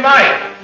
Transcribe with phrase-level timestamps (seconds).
[0.00, 0.56] Green light.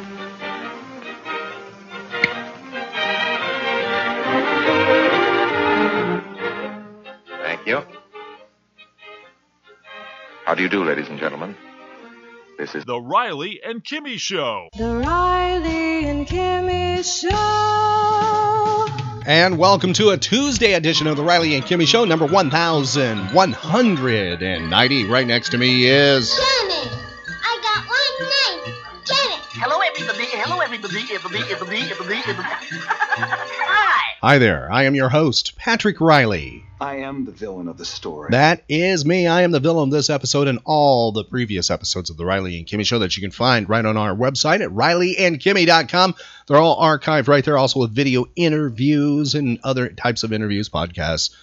[7.42, 7.82] Thank you.
[10.46, 11.54] How do you do, ladies and gentlemen?
[12.56, 14.68] This is The Riley and Kimmy Show.
[14.78, 18.86] The Riley and Kimmy Show.
[19.26, 25.04] And welcome to a Tuesday edition of the Riley and Kimmy Show, number 1190.
[25.04, 26.30] Right next to me is.
[32.36, 34.16] Hi.
[34.22, 36.64] Hi there, I am your host, Patrick Riley.
[36.80, 38.28] I am the villain of the story.
[38.30, 39.26] That is me.
[39.26, 42.58] I am the villain of this episode and all the previous episodes of the Riley
[42.58, 46.14] and Kimmy Show that you can find right on our website at rileyandkimmy.com.
[46.46, 51.34] They're all archived right there, also with video interviews and other types of interviews, podcasts.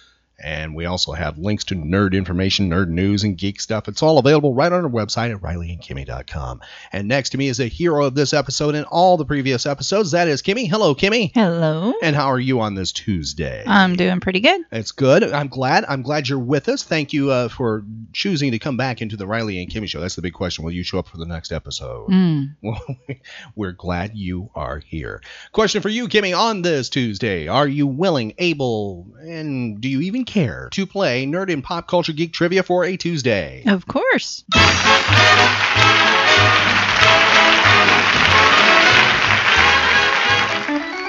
[0.42, 3.88] And we also have links to nerd information, nerd news, and geek stuff.
[3.88, 6.60] It's all available right on our website at rileyandkimmy.com.
[6.92, 10.10] And next to me is a hero of this episode and all the previous episodes.
[10.10, 10.68] That is Kimmy.
[10.68, 11.30] Hello, Kimmy.
[11.34, 11.94] Hello.
[12.02, 13.62] And how are you on this Tuesday?
[13.66, 14.62] I'm doing pretty good.
[14.72, 15.22] It's good.
[15.22, 15.84] I'm glad.
[15.88, 16.82] I'm glad you're with us.
[16.82, 20.00] Thank you uh, for choosing to come back into the Riley and Kimmy show.
[20.00, 20.64] That's the big question.
[20.64, 22.10] Will you show up for the next episode?
[22.10, 22.56] Mm.
[22.62, 22.82] Well,
[23.56, 25.22] we're glad you are here.
[25.52, 30.23] Question for you, Kimmy, on this Tuesday: Are you willing, able, and do you even
[30.24, 33.62] care to play Nerd and Pop Culture Geek Trivia for a Tuesday?
[33.66, 34.44] Of course.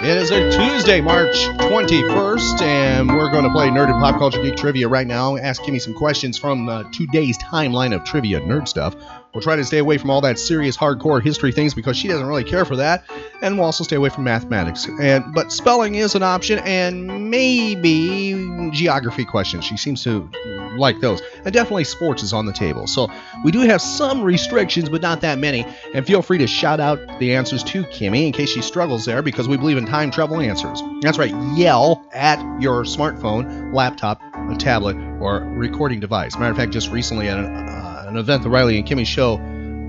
[0.05, 4.39] It is a Tuesday, March 21st, and we're going to play Nerd and Pop Culture
[4.39, 5.35] Geek Trivia right now.
[5.35, 8.95] Ask Kimmy some questions from uh, today's timeline of trivia nerd stuff.
[9.35, 12.25] We'll try to stay away from all that serious, hardcore history things because she doesn't
[12.25, 13.03] really care for that,
[13.41, 14.87] and we'll also stay away from mathematics.
[15.01, 19.65] And but spelling is an option, and maybe geography questions.
[19.65, 20.31] She seems to
[20.77, 22.87] like those, and definitely sports is on the table.
[22.87, 23.11] So
[23.43, 25.65] we do have some restrictions, but not that many.
[25.93, 29.21] And feel free to shout out the answers to Kimmy in case she struggles there,
[29.21, 30.81] because we believe in time travel answers.
[31.01, 36.37] That's right, yell at your smartphone, laptop, a tablet, or recording device.
[36.37, 37.84] Matter of fact, just recently at uh,
[38.15, 39.35] an event the Riley and Kimmy show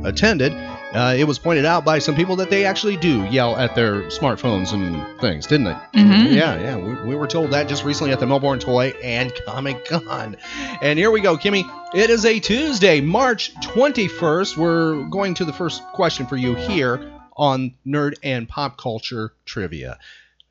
[0.04, 3.74] attended, uh, it was pointed out by some people that they actually do yell at
[3.74, 6.00] their smartphones and things, didn't they?
[6.00, 6.32] Mhm.
[6.34, 6.76] Yeah, yeah.
[6.76, 10.36] We, we were told that just recently at the Melbourne Toy and Comic Con.
[10.80, 11.64] And here we go, Kimmy.
[11.94, 14.56] It is a Tuesday, March 21st.
[14.56, 19.98] We're going to the first question for you here on Nerd and Pop Culture Trivia.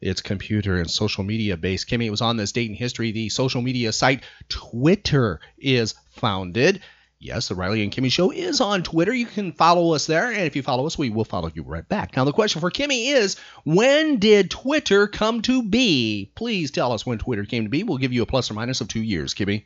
[0.02, 1.90] It's computer and social media based.
[1.90, 3.12] Kimmy, it was on this date in history.
[3.12, 6.82] The social media site Twitter is founded.
[7.26, 9.12] Yes, the Riley and Kimmy Show is on Twitter.
[9.12, 11.88] You can follow us there, and if you follow us, we will follow you right
[11.90, 12.16] back.
[12.16, 16.32] Now, the question for Kimmy is when did Twitter come to be?
[16.36, 17.82] Please tell us when Twitter came to be.
[17.82, 19.64] We'll give you a plus or minus of two years, Kimmy.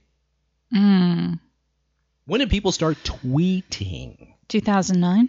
[0.73, 1.41] Mm.
[2.25, 4.35] When did people start tweeting?
[4.47, 5.27] 2009.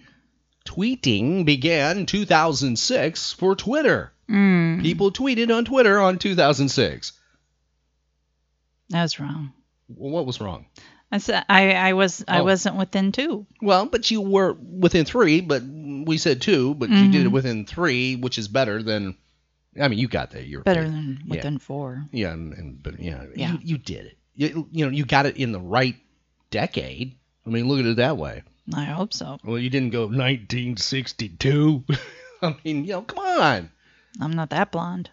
[0.65, 4.12] Tweeting began 2006 for Twitter.
[4.31, 4.83] Mm.
[4.83, 7.12] People tweeted on Twitter on 2006.
[8.91, 9.53] That was wrong.
[9.89, 10.67] What was wrong?
[11.12, 12.44] I said I, I was I Oh.
[12.44, 13.47] wasn't within two.
[13.60, 17.32] Well, but you were within three, but we said two, but you did it Mhm.
[17.32, 19.16] within three, which is better than.
[19.81, 20.43] I mean, you got there.
[20.43, 21.37] You're Better than Yeah.
[21.37, 22.04] within four.
[22.12, 23.53] Yeah, and, and but yeah, Yeah.
[23.53, 24.19] You, you did it.
[24.34, 25.97] You, you know, you got it in the right
[26.50, 27.15] decade.
[27.47, 28.43] I mean, look at it that way.
[28.75, 29.38] I hope so.
[29.44, 31.84] Well, you didn't go 1962.
[32.43, 33.70] I mean, you know, come on.
[34.20, 35.10] I'm not that blonde.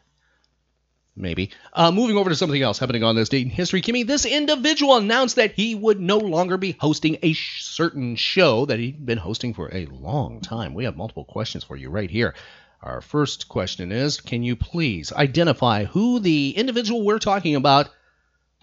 [1.19, 1.49] Maybe.
[1.73, 4.97] Uh, moving over to something else happening on this date in history, Kimmy, this individual
[4.97, 9.17] announced that he would no longer be hosting a sh- certain show that he'd been
[9.17, 10.75] hosting for a long time.
[10.75, 12.35] We have multiple questions for you right here.
[12.83, 17.89] Our first question is Can you please identify who the individual we're talking about,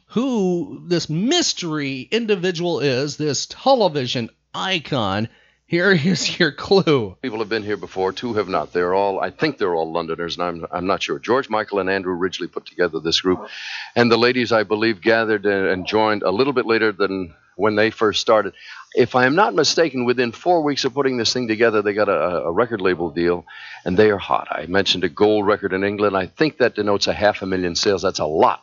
[0.06, 5.28] who this mystery individual is, this television icon?
[5.66, 7.16] Here is your clue.
[7.22, 8.72] People have been here before, two have not.
[8.72, 11.18] They're all, I think they're all Londoners, and I'm, I'm not sure.
[11.18, 13.48] George Michael and Andrew Ridgeley put together this group,
[13.96, 17.90] and the ladies, I believe, gathered and joined a little bit later than when they
[17.90, 18.52] first started.
[18.94, 22.08] If I am not mistaken, within four weeks of putting this thing together, they got
[22.10, 23.46] a, a record label deal,
[23.86, 24.48] and they are hot.
[24.50, 26.14] I mentioned a gold record in England.
[26.14, 28.02] I think that denotes a half a million sales.
[28.02, 28.62] That's a lot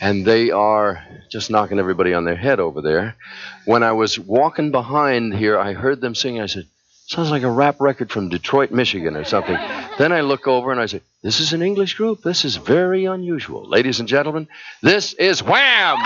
[0.00, 3.16] and they are just knocking everybody on their head over there.
[3.64, 6.40] When I was walking behind here, I heard them singing.
[6.40, 6.66] I said,
[7.06, 9.58] "Sounds like a rap record from Detroit, Michigan, or something."
[9.98, 12.22] then I look over and I say, "This is an English group.
[12.22, 14.48] This is very unusual, ladies and gentlemen.
[14.82, 15.98] This is Wham!"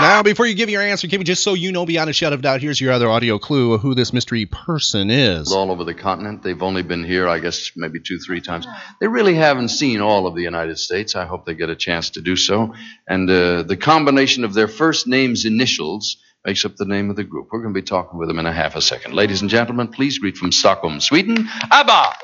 [0.00, 2.40] Now, before you give your answer, Kimmy, just so you know beyond a shadow of
[2.42, 5.52] doubt, here's your other audio clue of who this mystery person is.
[5.52, 6.42] all over the continent.
[6.42, 8.66] They've only been here, I guess, maybe two, three times.
[9.00, 11.14] They really haven't seen all of the United States.
[11.14, 12.74] I hope they get a chance to do so.
[13.06, 17.24] And uh, the combination of their first names' initials makes up the name of the
[17.24, 17.48] group.
[17.52, 19.12] We're going to be talking with them in a half a second.
[19.14, 22.14] Ladies and gentlemen, please greet from Stockholm, Sweden, ABBA!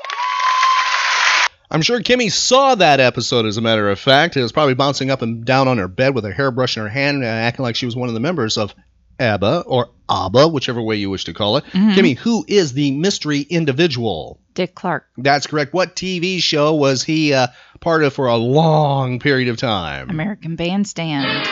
[1.71, 4.35] I'm sure Kimmy saw that episode, as a matter of fact.
[4.35, 6.89] It was probably bouncing up and down on her bed with her hairbrush in her
[6.89, 8.73] hand, uh, acting like she was one of the members of
[9.19, 11.65] ABBA or ABBA, whichever way you wish to call it.
[11.71, 11.93] Mhm.
[11.93, 14.39] Kimmy, who is the mystery individual?
[14.55, 15.05] Dick Clark.
[15.17, 15.73] That's correct.
[15.73, 17.47] What TV show was he uh,
[17.81, 20.09] part of for a long period of time?
[20.09, 21.47] American Bandstand.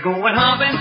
[0.00, 0.72] We're going hopping,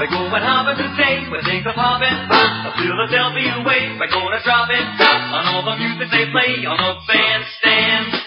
[0.00, 1.28] we're going hopping today.
[1.28, 3.92] We think of hopping, a Philadelphia way.
[4.00, 8.22] We're gonna drop it on all the music they play on the bandstand.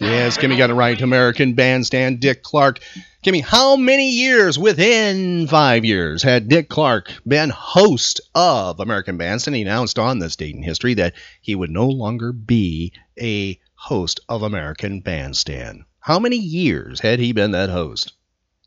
[0.00, 0.98] Yes, Kimmy got it right.
[0.98, 2.78] American Bandstand, Dick Clark.
[3.22, 9.56] Kimmy, how many years within five years had Dick Clark been host of American Bandstand?
[9.56, 11.12] He announced on this date in history that
[11.42, 15.84] he would no longer be a host of American Bandstand.
[16.00, 18.15] How many years had he been that host?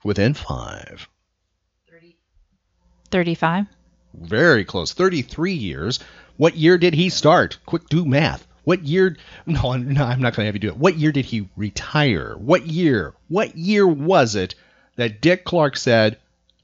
[0.04, 1.08] Within five.
[3.12, 3.66] 35.
[4.14, 4.94] Very close.
[4.94, 6.00] 33 years.
[6.38, 7.58] What year did he start?
[7.66, 8.48] Quick, do math.
[8.64, 9.18] What year?
[9.46, 10.78] No, no, I'm not going to have you do it.
[10.78, 12.36] What year did he retire?
[12.38, 13.14] What year?
[13.28, 14.56] What year was it
[14.96, 16.18] that Dick Clark said,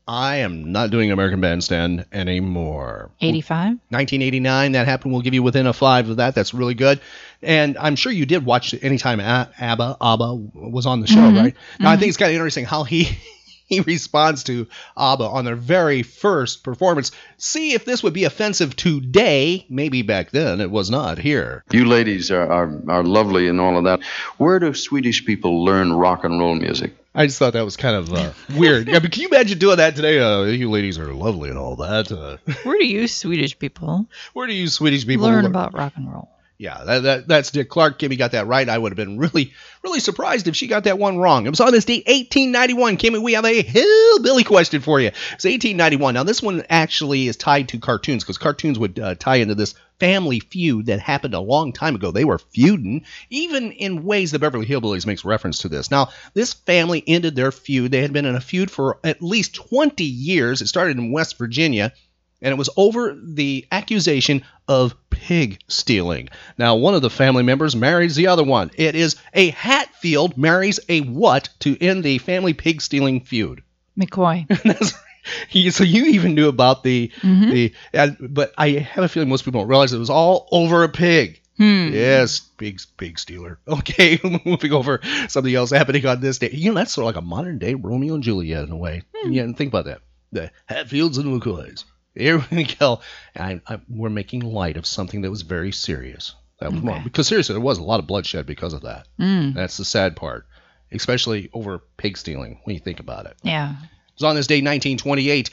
[0.07, 3.10] I am not doing American Bandstand anymore?
[3.22, 3.69] 85.
[3.90, 5.13] 1989, that happened.
[5.13, 6.36] We'll give you within a five of that.
[6.36, 7.00] That's really good.
[7.42, 11.38] And I'm sure you did watch anytime A- ABBA, ABBA was on the show, Mhm.
[11.42, 11.56] right?
[11.80, 12.00] Now, I Mhm.
[12.00, 13.10] think it's kind of interesting how he
[13.68, 17.12] he responds to ABBA on their very first performance.
[17.38, 19.66] See if this would be offensive today.
[19.69, 21.63] Maybe back then it was not here.
[21.72, 24.01] You ladies are, are, are lovely and all of that.
[24.38, 26.94] Where do Swedish people learn rock and roll music?
[27.15, 28.88] I just thought that was kind of uh, weird.
[28.88, 30.19] Yeah, but can you imagine doing that today?
[30.19, 32.12] Uh, you ladies are lovely and all that.
[32.12, 35.94] Uh, Where do you Swedish people where do you Swedish people learn learn- about rock
[35.95, 36.29] and roll?
[36.57, 38.00] Yeah, that, that, that's Dick Clark.
[38.00, 38.69] Kimmy got that right.
[38.69, 39.51] I would have been really,
[39.83, 41.45] really surprised if she got that one wrong.
[41.45, 42.95] It was on this date, 1891.
[42.95, 45.07] Kimmy, we have a hillbilly question for you.
[45.07, 46.13] It's 1891.
[46.13, 49.75] Now, this one actually is tied to cartoons because cartoons would uh, tie into this
[50.00, 52.12] family feud that happened a long time ago.
[52.12, 55.92] They were feuding, even in ways the Beverly Hillbillies makes reference to this.
[55.92, 57.92] Now, this family ended their feud.
[57.92, 60.62] They had been in a feud for at least 20 years.
[60.62, 61.94] It started in West Virginia
[62.42, 66.30] and it was over the accusation of pig stealing.
[66.57, 68.71] Now, one of the family members marries the other one.
[68.75, 73.63] It is a Hatfield marries a what to end the family pig stealing feud.
[73.98, 74.45] McCoy.
[75.51, 77.51] You- so you even knew about the Mhm.
[77.51, 80.83] the, and, but I have a feeling most people don't realize it was all over
[80.83, 81.42] a pig.
[81.57, 81.89] Hmm.
[81.94, 83.60] Yes, pig pig stealer.
[83.68, 85.00] Okay, moving over
[85.30, 86.50] something else happening on this day.
[86.51, 89.04] You know, that's sort of like a modern day Romeo and Juliet in a way.
[89.25, 90.01] Yeah, and think about that.
[90.31, 91.86] The Hatfields and McCoys.
[92.13, 93.00] Here we go.
[93.38, 96.33] I, I, we're making light of something that was very serious.
[96.60, 97.04] That was wrong.
[97.04, 99.07] Because seriously, there was a lot of bloodshed because of that.
[99.19, 99.54] Mm.
[99.54, 100.45] That's the sad part,
[100.92, 103.36] especially over pig stealing when you think about it.
[103.44, 103.75] Yeah.
[104.15, 105.50] It was on this day, 1928,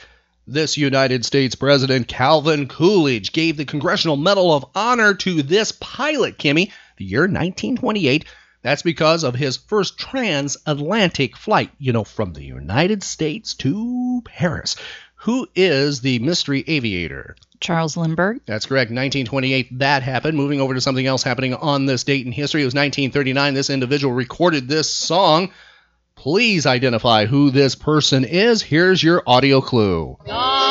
[0.47, 6.39] this United States President Calvin Coolidge gave the Congressional Medal of Honor to this pilot,
[6.39, 8.25] Kimmy, the year 1928.
[8.63, 14.77] That's because of his first transatlantic flight, you know, from the United States to Paris.
[15.17, 17.35] Who is the mystery aviator?
[17.59, 18.43] Charles Lindbergh.
[18.47, 18.91] That's correct.
[18.93, 20.37] 1928, that happened.
[20.37, 22.63] Moving over to something else happening on this date in history.
[22.63, 23.55] It was 1939.
[23.55, 25.51] This individual recorded this song.
[26.23, 28.63] Please identify who this person is.
[28.63, 30.17] Here's your audio clue.
[30.25, 30.62] God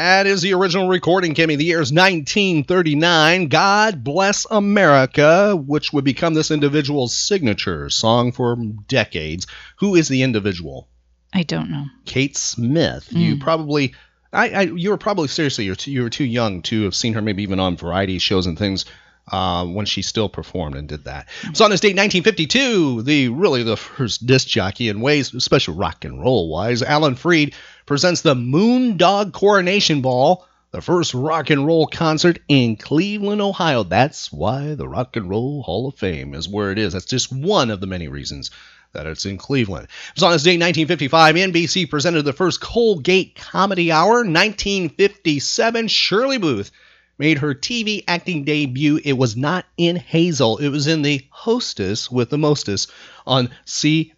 [0.00, 1.58] That is the original recording, Kimmy.
[1.58, 3.48] The year is 1939.
[3.48, 8.56] God Bless America, which would become this individual's signature song for
[8.88, 9.46] decades.
[9.80, 10.88] Who is the individual?
[11.34, 11.84] I don't know.
[12.06, 13.12] Kate Smith.
[13.12, 13.40] You Mm.
[13.40, 13.92] probably,
[14.32, 17.12] I, I, you were probably seriously, you're too, you were too young to have seen
[17.12, 18.86] her maybe even on variety shows and things
[19.30, 21.28] uh, when she still performed and did that.
[21.52, 26.04] So on this date, 1952, the really the first disc jockey in ways, especially rock
[26.06, 27.54] and roll wise, Alan Freed
[27.90, 30.46] presents the Moondog Coronation Ball.
[30.70, 33.82] The first rock and roll concert in Cleveland, Ohio.
[33.82, 36.92] That's why the Rock and Roll Hall of Fame is where it is.
[36.92, 38.52] That's just one of the many reasons
[38.92, 39.88] that it's in Cleveland.
[40.10, 44.18] It was on this day, 1955, NBC presented the first Colgate Comedy Hour.
[44.18, 46.70] 1957, Shirley Booth
[47.18, 49.00] made her TV acting debut.
[49.04, 52.86] It was not in Hazel, it was in The Hostess with the Mostess
[53.26, 54.14] on CBS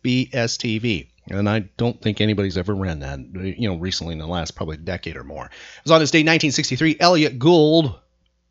[0.59, 1.07] TV.
[1.31, 3.21] And I don't think anybody's ever ran that,
[3.59, 5.47] you know, recently in the last probably decade or more.
[5.47, 6.97] It was on this date 1963.
[6.99, 7.99] Elliott Gould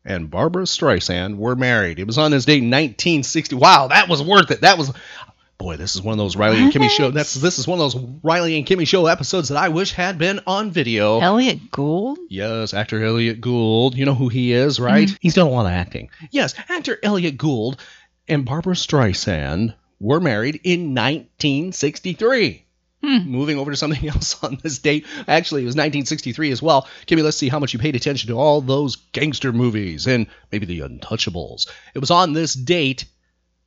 [0.04, 1.98] and Barbra Streisand were married.
[1.98, 3.56] It was on this date 1960.
[3.56, 4.62] Wow, that was worth it.
[4.62, 4.92] That was
[5.58, 7.10] boy, this is one of those Riley and Kimmy show.
[7.12, 10.18] That's this is one of those Riley and Kimmy show episodes that I wish had
[10.18, 11.20] been on video.
[11.20, 12.18] Elliott Gould?
[12.28, 13.96] Yes, actor Elliott Gould.
[13.96, 15.08] You know who he is, right?
[15.08, 15.18] Mhm.
[15.20, 16.10] He's done a lot of acting.
[16.32, 17.78] Yes, actor Elliott Gould
[18.26, 22.66] and Barbra Streisand were married in 1963.
[23.02, 23.18] Hmm.
[23.18, 25.06] Moving over to something else on this date.
[25.26, 26.88] Actually, it was 1963 as well.
[27.06, 30.66] Kimmy, let's see how much you paid attention to all those gangster movies and maybe
[30.66, 31.68] the Untouchables.
[31.94, 33.06] It was on this date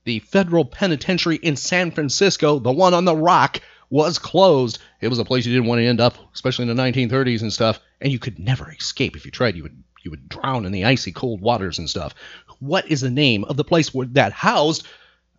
[0.06, 4.77] the federal penitentiary in San Francisco, the one on the rock, was closed.
[5.01, 7.51] It was a place you didn't want to end up, especially in the 1930s and
[7.51, 7.80] stuff.
[8.00, 9.56] And you could never escape if you tried.
[9.56, 12.13] You would you would drown in the icy cold waters and stuff.
[12.60, 14.86] What is the name of the place where that housed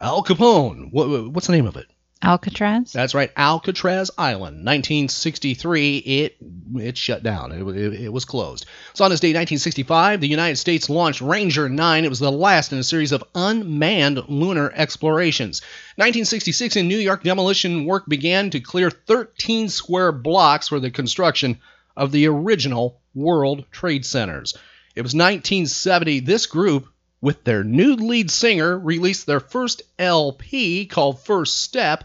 [0.00, 0.92] Al Capone?
[0.92, 1.86] What, what's the name of it?
[2.22, 2.92] Alcatraz?
[2.92, 4.64] That's right, Alcatraz Island.
[4.64, 6.36] 1963, it
[6.76, 7.52] it shut down.
[7.52, 8.64] It, it, it was closed.
[8.94, 12.04] So on this date, 1965, the United States launched Ranger 9.
[12.04, 15.60] It was the last in a series of unmanned lunar explorations.
[15.96, 21.58] 1966, in New York, demolition work began to clear 13 square blocks for the construction
[21.96, 24.54] of the original World Trade Centers.
[24.94, 26.20] It was 1970.
[26.20, 26.88] This group
[27.26, 32.04] with their new lead singer, released their first LP called First Step.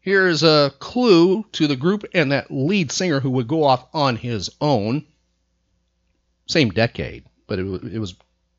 [0.00, 4.16] Here's a clue to the group and that lead singer who would go off on
[4.16, 5.06] his own.
[6.46, 8.14] Same decade, but it, it was,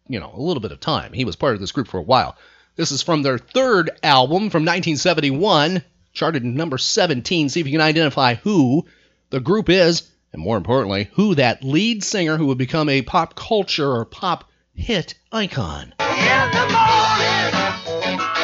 [0.07, 1.13] you know, a little bit of time.
[1.13, 2.36] He was part of this group for a while.
[2.75, 5.83] This is from their third album from 1971,
[6.13, 7.50] charted number 17.
[7.50, 8.88] See if you can identify who
[9.29, 13.36] the group is, and more importantly, who that lead singer who would become a pop
[13.36, 15.94] culture or pop hit icon.
[16.00, 17.51] In the morning,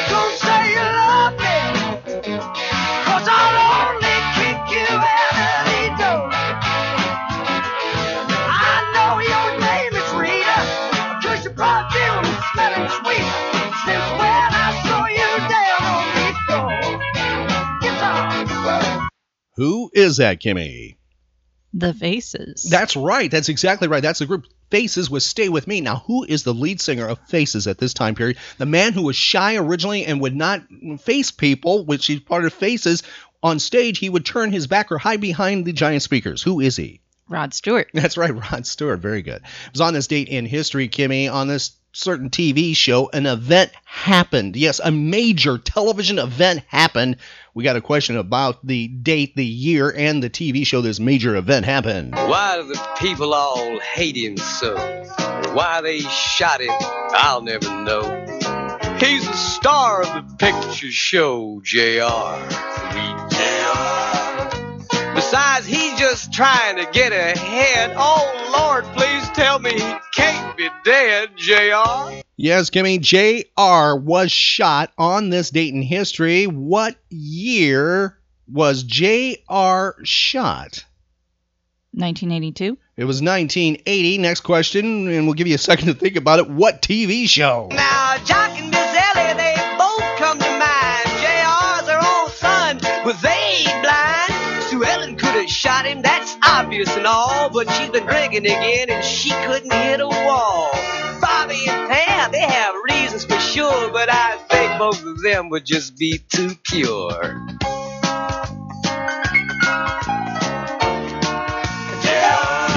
[0.08, 1.58] don't say you love me,
[3.04, 6.30] cause I'll only kick you out of the door.
[8.48, 10.58] I know your name is Rita,
[11.22, 13.28] cause your perfume is smelling sweet.
[13.84, 16.06] Since when I saw you down on
[18.44, 19.08] the floor.
[19.56, 20.96] Who is that, Kimmy?
[21.74, 22.66] The Faces.
[22.70, 23.30] That's right.
[23.30, 24.02] That's exactly right.
[24.02, 25.80] That's the group Faces with Stay With Me.
[25.80, 28.38] Now, who is the lead singer of Faces at this time period?
[28.58, 30.62] The man who was shy originally and would not
[31.00, 33.02] face people, which he's part of Faces,
[33.42, 36.42] on stage, he would turn his back or hide behind the giant speakers.
[36.42, 37.00] Who is he?
[37.28, 37.88] Rod Stewart.
[37.94, 39.00] That's right, Rod Stewart.
[39.00, 39.36] Very good.
[39.36, 43.72] It was on this date in history, Kimmy, on this certain TV show, an event
[43.84, 44.56] happened.
[44.56, 47.16] Yes, a major television event happened.
[47.54, 51.36] We got a question about the date, the year, and the TV show this major
[51.36, 52.14] event happened.
[52.14, 54.76] Why do the people all hate him so?
[55.52, 56.70] Why they shot him,
[57.12, 58.02] I'll never know.
[59.00, 62.36] He's the star of the picture show, JR.
[62.90, 64.00] Sweet JR.
[65.14, 67.94] Besides, he's just trying to get ahead.
[67.96, 69.09] Oh, Lord, please
[69.40, 72.20] tell me he can't be dead, JR.
[72.36, 73.96] Yes, Kimmy, J.R.
[73.96, 76.44] was shot on this date in history.
[76.44, 79.96] What year was J.R.
[80.02, 80.84] shot?
[81.92, 82.76] 1982.
[82.98, 84.18] It was 1980.
[84.18, 86.50] Next question, and we'll give you a second to think about it.
[86.50, 87.68] What TV show?
[87.72, 88.79] Now, Jock and
[97.62, 100.70] but she's been drinking again and she couldn't hit a wall.
[101.20, 105.66] Bobby and Pam, they have reasons for sure, but I think both of them would
[105.66, 107.20] just be too pure.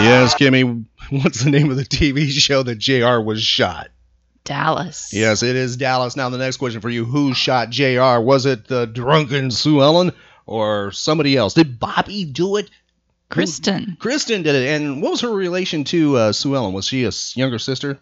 [0.04, 0.84] Yes, Kimmy.
[1.12, 3.88] What's the name of the TV show that JR was shot?
[4.44, 5.14] Dallas.
[5.14, 6.18] Yes, it is Dallas.
[6.18, 8.20] Now, the next question for you Who shot JR?
[8.20, 10.12] Was it the drunken Sue Ellen
[10.46, 11.54] or somebody else?
[11.54, 12.70] Did Bobby do it?
[13.34, 13.98] Kristin.
[13.98, 14.68] Kristin did it.
[14.70, 16.74] And what was her relation to uh, Sue Ellen?
[16.74, 18.00] Was she a younger sister?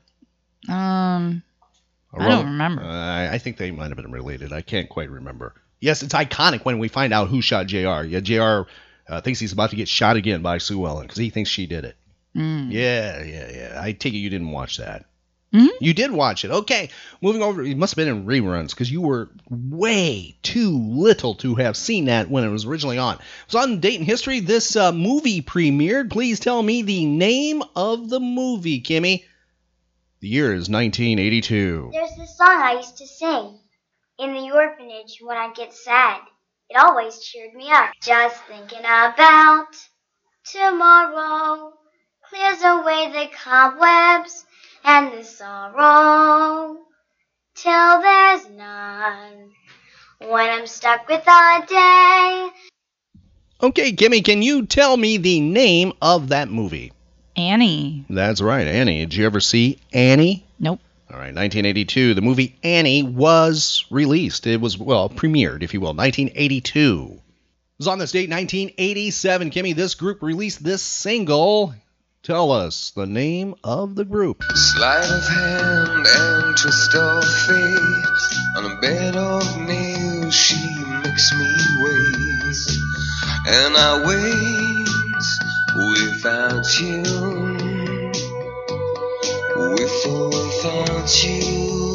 [0.67, 1.43] Um,
[2.13, 2.83] I don't remember.
[2.83, 4.51] Uh, I think they might have been related.
[4.53, 5.53] I can't quite remember.
[5.79, 8.03] Yes, it's iconic when we find out who shot Jr.
[8.03, 8.69] Yeah, Jr.
[9.07, 11.65] Uh, thinks he's about to get shot again by Sue Ellen because he thinks she
[11.65, 11.95] did it.
[12.35, 12.71] Mm.
[12.71, 13.81] Yeah, yeah, yeah.
[13.81, 15.05] I take it you didn't watch that.
[15.53, 15.67] Mhm.
[15.81, 16.51] You did watch it.
[16.51, 16.89] Okay.
[17.22, 21.55] Moving over, it must have been in reruns because you were way too little to
[21.55, 23.15] have seen that when it was originally on.
[23.15, 23.22] It
[23.53, 24.39] was on Date in History.
[24.39, 26.10] This uh, movie premiered.
[26.10, 29.25] Please tell me the name of the movie, Kimmy.
[30.22, 31.89] The year is 1982.
[31.91, 33.60] There's this song I used to sing
[34.20, 36.22] in the orphanage when I get sad.
[36.70, 37.91] It always cheered me up.
[38.01, 39.67] Just thinking about
[40.46, 41.74] tomorrow
[42.29, 44.46] clears away the cobwebs
[44.83, 46.77] and the sorrow
[47.55, 49.51] till there's none.
[50.19, 52.51] When I'm stuck with a day
[53.63, 56.91] Okay, Kimmy, can you tell me the name of that movie?
[57.35, 58.05] Annie.
[58.09, 59.01] That's right, Annie.
[59.01, 60.43] Did you ever see Annie?
[60.59, 60.79] Nope.
[61.11, 62.15] All right, 1982.
[62.15, 64.47] The movie Annie was released.
[64.47, 67.11] It was, well, premiered, if you will, 1982.
[67.13, 67.21] It
[67.77, 69.51] was on this date, 1987.
[69.51, 71.75] Kimmy, this group released this single.
[72.24, 74.44] Tell us the name of the group.
[74.54, 78.58] Sleight of hand and twist of fate.
[78.58, 80.62] On a bed of nails, she
[81.01, 81.51] makes me
[81.82, 82.68] wait.
[83.48, 84.88] And I wait
[85.75, 87.01] without you.
[89.56, 91.90] With or without you.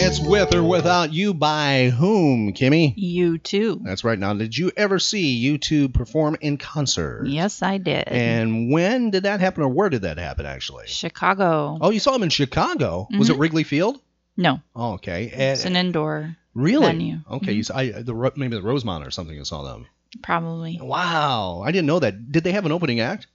[0.00, 2.94] It's With or Without You by whom, Kimmy?
[2.96, 3.82] U2.
[3.84, 4.18] That's right.
[4.18, 7.26] Now, did you ever see U2 perform in concert?
[7.26, 8.04] Yes, I did.
[8.06, 10.84] And when did that happen, or where did that happen, actually?
[10.86, 11.78] Chicago.
[11.80, 13.08] Oh, you saw them in Chicago.
[13.18, 13.40] Was it Mhm.
[13.40, 14.00] Wrigley Field?
[14.36, 15.24] No, Oh, okay.
[15.34, 16.86] it's an indoor really?
[16.86, 17.18] venue.
[17.28, 19.34] Okay, you saw, I, the maybe the Rosemont or something.
[19.36, 19.86] You saw them.
[20.22, 20.78] Probably.
[20.80, 22.30] Wow, I didn't know that.
[22.30, 23.26] Did they have an opening act?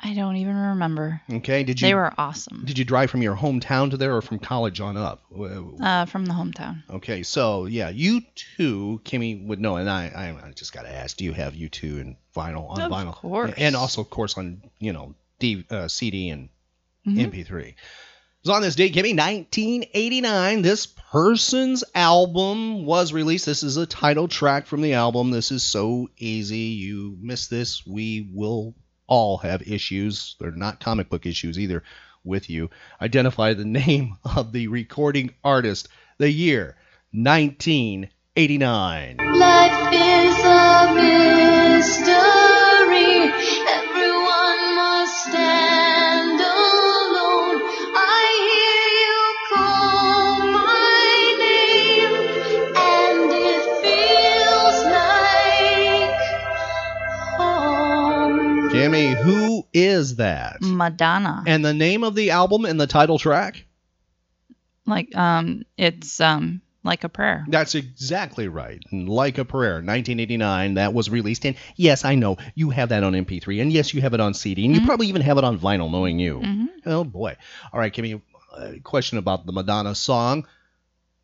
[0.00, 1.20] I don't even remember.
[1.32, 1.64] Okay.
[1.64, 1.88] Did you?
[1.88, 2.64] They were awesome.
[2.66, 5.22] Did you drive from your hometown to there, or from college on up?
[5.30, 6.82] W- Uh, from the hometown.
[6.90, 8.20] Okay, so yeah, you
[8.56, 12.00] two, Kimmy would know, and I, I, I just gotta ask, do you have U2
[12.00, 13.14] in vinyl on Of vinyl?
[13.14, 13.54] course.
[13.56, 16.48] and also, of course, on you know D, uh, CD and
[17.06, 17.32] Mhm.
[17.32, 17.68] MP3.
[17.68, 17.74] It
[18.48, 20.62] was on this date, Kimmy, 1989.
[20.62, 23.46] This person's album was released.
[23.46, 25.30] This is a title track from the album.
[25.30, 26.58] This is so easy.
[26.58, 28.74] You miss this, we will
[29.06, 30.36] all have issues.
[30.40, 31.82] They're not comic book issues either
[32.24, 32.70] with you.
[33.00, 36.76] Identify the name of the recording artist, the year
[37.12, 39.16] 1989.
[39.16, 42.43] Life is a mystery.
[59.74, 60.62] Is that?
[60.62, 61.42] Madonna.
[61.46, 63.66] And the name of the album and the title track?
[64.86, 67.44] Like um, it's um like a prayer.
[67.48, 68.78] That's exactly right.
[68.92, 71.46] Like a Prayer, 1989, that was released.
[71.46, 74.34] And yes, I know you have that on MP3, and yes, you have it on
[74.34, 76.40] CD, and you probably even have it on vinyl, knowing you.
[76.40, 76.66] Mhm.
[76.86, 77.36] Oh boy!
[77.72, 78.20] All right, Kimmy,
[78.56, 80.46] a question about the Madonna song.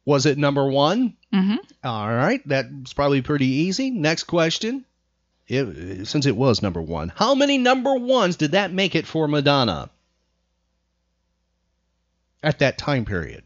[0.06, 1.14] Was it number one?
[1.32, 1.56] Mm-hmm.
[1.84, 3.90] All right, that's probably pretty easy.
[3.90, 4.86] Next question.
[5.50, 9.26] It, since it was number one, how many number ones did that make it for
[9.26, 9.90] Madonna
[12.40, 13.42] at that time period?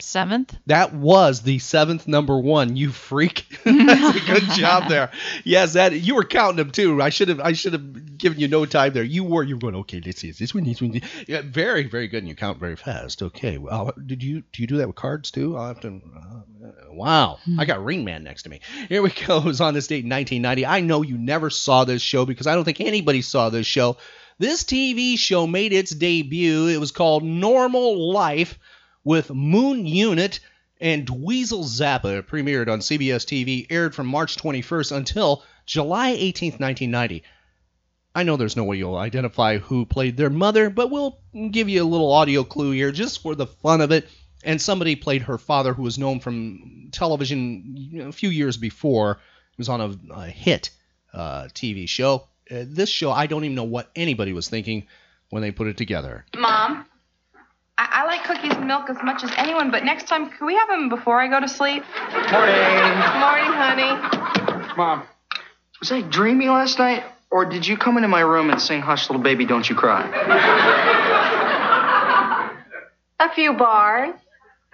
[0.00, 0.56] Seventh.
[0.66, 2.76] That was the seventh number one.
[2.76, 3.44] You freak!
[3.64, 5.10] That's a good job there.
[5.42, 7.02] Yes, that you were counting them too.
[7.02, 7.40] I should have.
[7.40, 9.02] I should have given you no time there.
[9.02, 9.42] You were.
[9.42, 9.74] You were going.
[9.74, 10.28] Okay, let's see.
[10.28, 10.64] Is this one?
[10.64, 11.00] This one?
[11.26, 12.18] Yeah, very, very good.
[12.18, 13.20] And you count very fast.
[13.20, 13.58] Okay.
[13.58, 15.56] Well, did you do you do that with cards too?
[15.56, 16.00] I'll have to.
[16.16, 16.40] Uh,
[16.96, 17.38] wow.
[17.46, 17.62] I hmm.
[17.64, 18.60] got Rain Man next to me.
[18.88, 19.38] Here we go.
[19.38, 20.66] It was on this date in 1990.
[20.66, 23.96] I know you never saw this show because I don't think anybody saw this show.
[24.38, 26.66] This TV show made its debut.
[26.66, 28.58] It was called Normal Life
[29.04, 30.40] with Moon Unit
[30.80, 32.18] and Dweezil Zappa.
[32.18, 37.22] It premiered on CBS TV, aired from March 21st until July 18th, 1990.
[38.14, 41.18] I know there's no way you'll identify who played their mother, but we'll
[41.50, 44.08] give you a little audio clue here just for the fun of it.
[44.44, 48.56] And somebody played her father, who was known from television you know, a few years
[48.56, 49.18] before.
[49.56, 50.70] He was on a, a hit
[51.12, 52.28] uh, TV show.
[52.50, 54.86] Uh, this show, I don't even know what anybody was thinking
[55.30, 56.26] when they put it together.
[56.36, 56.84] Mom,
[57.78, 60.54] I, I like cookies and milk as much as anyone, but next time, can we
[60.54, 61.82] have them before I go to sleep?
[62.12, 62.28] Morning.
[62.30, 64.74] Morning, honey.
[64.76, 65.04] Mom,
[65.80, 69.08] was I dreaming last night, or did you come into my room and sing Hush
[69.08, 70.02] Little Baby, Don't You Cry?
[73.20, 74.14] A few bars.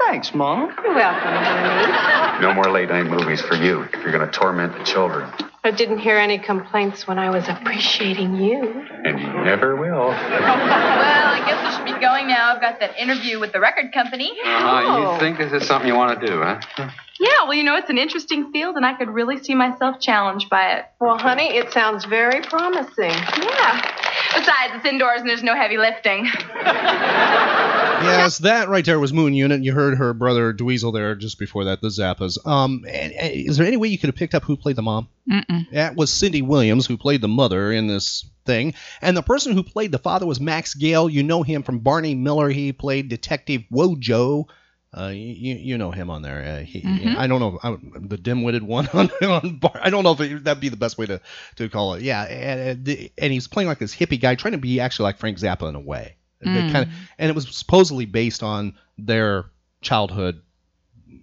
[0.06, 0.74] Thanks, Mom.
[0.82, 2.42] You're welcome, honey.
[2.42, 5.30] No more late night movies for you if you're going to torment the children.
[5.62, 8.86] I didn't hear any complaints when I was appreciating you.
[9.04, 10.08] And you never will.
[10.08, 12.54] well, I guess I should be going now.
[12.54, 14.32] I've got that interview with the record company.
[14.42, 16.90] Uh, you think this is something you want to do, huh?
[17.20, 20.48] Yeah, well, you know, it's an interesting field, and I could really see myself challenged
[20.48, 20.87] by it.
[21.00, 23.11] Well, honey, it sounds very promising.
[23.11, 23.96] Yeah.
[24.35, 26.28] Besides, it's indoors and there's no heavy lifting.
[28.02, 29.62] Yes, that right there was Moon Unit.
[29.62, 32.38] You heard her brother Dweezil there just before that, the Zappas.
[32.46, 34.83] Um, and, and is there any way you could have picked up who played the
[34.83, 35.09] mom?
[35.30, 35.70] Mm-mm.
[35.72, 39.62] That was Cindy Williams who played the mother in this thing, and the person who
[39.62, 41.11] played the father was Max Gail.
[41.11, 42.48] You know him from Barney Miller.
[42.48, 44.46] He played Detective Wojo.
[44.96, 46.42] Uh, you, you know him on there.
[46.42, 47.14] Uh, he, Mhm.
[47.16, 49.79] I don't know I, the dim-witted one on, on Bar.
[49.81, 51.20] I don't know if it, that'd be the best way to,
[51.57, 52.03] to call it.
[52.03, 55.18] Yeah, and, and, and he's playing like this hippie guy, trying to be actually like
[55.18, 56.16] Frank Zappa in a way.
[56.44, 56.72] Mm.
[56.72, 59.44] kinda, and it was supposedly based on their
[59.83, 60.40] childhood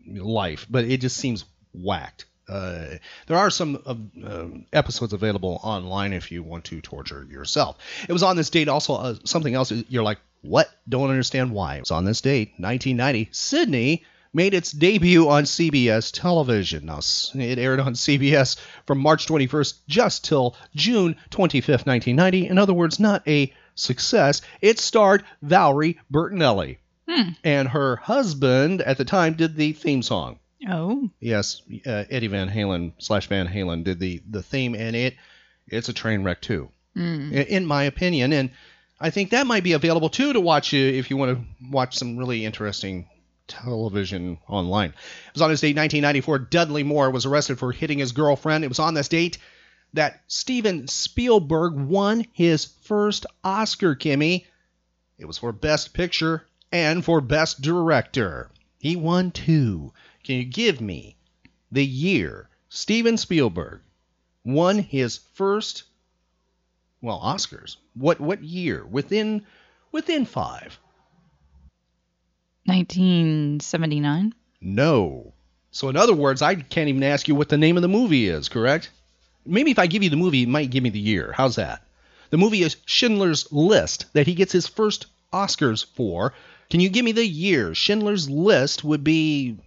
[0.08, 2.26] life, but it just seems whacked.
[2.48, 7.78] Uh, there are some uh, episodes available online if you want to torture yourself.
[8.08, 9.72] It was on this date also uh, something else.
[9.90, 10.70] You're like, what?
[10.88, 11.76] Don't understand why.
[11.78, 13.30] It was on this date, 1990.
[13.32, 16.86] Sydney made its debut on CBS television.
[16.86, 22.48] Now, it aired on CBS from March 21st just till June 25th, 1990.
[22.48, 24.42] In other words, not a success.
[24.62, 26.78] It starred Valerie Bertinelli.
[27.10, 27.30] Hmm.
[27.44, 30.40] And her husband at the time did the theme song.
[30.68, 31.10] Oh.
[31.20, 35.16] Yes, uh, Eddie Van Halen slash Van Halen did the the theme, and it
[35.68, 37.32] it's a train wreck too, Mm.
[37.48, 38.34] in my opinion.
[38.34, 38.50] And
[39.00, 42.18] I think that might be available too to watch if you want to watch some
[42.18, 43.08] really interesting
[43.48, 44.90] television online.
[44.90, 46.40] It was on this date, 1994.
[46.40, 48.64] Dudley Moore was arrested for hitting his girlfriend.
[48.64, 49.38] It was on this date
[49.94, 54.46] that Steven Spielberg won his first Oscar, Kimmy.
[55.18, 58.52] It was for Best Picture and for Best Director.
[58.80, 59.94] He won two.
[60.24, 61.16] Can you give me
[61.72, 63.82] the year Steven Spielberg
[64.44, 65.84] won his first
[67.02, 67.78] well Oscars?
[67.94, 68.86] What what year?
[68.86, 69.46] Within
[69.92, 70.80] within 5.
[72.66, 74.34] 1979.
[74.60, 75.34] No.
[75.72, 78.28] So in other words, I can't even ask you what the name of the movie
[78.28, 78.90] is, correct?
[79.46, 81.32] Maybe if I give you the movie, you might give me the year.
[81.32, 81.82] How's that?
[82.30, 86.34] The movie is Schindler's List that he gets his first Oscars for.
[86.70, 87.74] Can you give me the year?
[87.74, 89.58] Schindler's List would be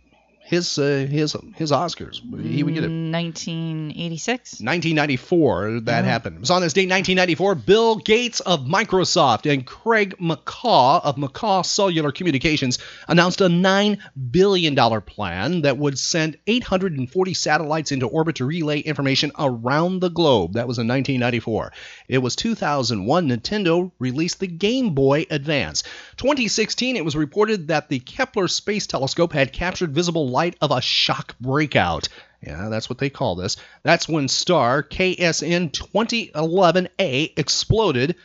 [0.51, 2.21] his uh, his his Oscars.
[2.43, 2.91] He would get it.
[2.91, 4.55] 1986.
[4.55, 6.37] 1994, that happened.
[6.37, 7.55] It was on this date, 1994.
[7.55, 13.99] Bill Gates of Microsoft and Craig McCaw of McCaw Cellular Communications announced a $9
[14.33, 20.55] billion plan that would send 840 satellites into orbit to relay information around the globe.
[20.55, 21.73] That was in 1994.
[22.09, 25.85] It was 2001, Nintendo released the Game Boy Advance.
[26.17, 30.81] 2016, it was reported that the Kepler Space Telescope had captured visible light of a
[30.81, 32.09] shock breakout.
[32.45, 33.57] Yeah, that's what they call this.
[33.83, 38.17] That's when star KSN 2011A exploded.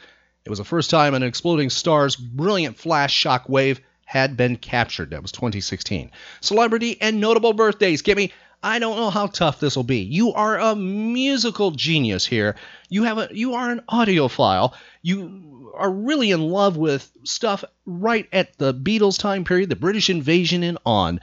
[0.45, 5.09] It was the first time an exploding star's brilliant flash shock wave had been captured.
[5.09, 6.11] That was 2016.
[6.39, 8.03] Celebrity and notable birthdays.
[8.03, 8.31] Kimmy,
[8.63, 9.99] I don't know how tough this will be.
[9.99, 12.55] You are a musical genius here.
[12.89, 14.73] You have a you are an audiophile.
[15.01, 20.09] You are really in love with stuff right at the Beatles time period, the British
[20.09, 21.19] invasion and on.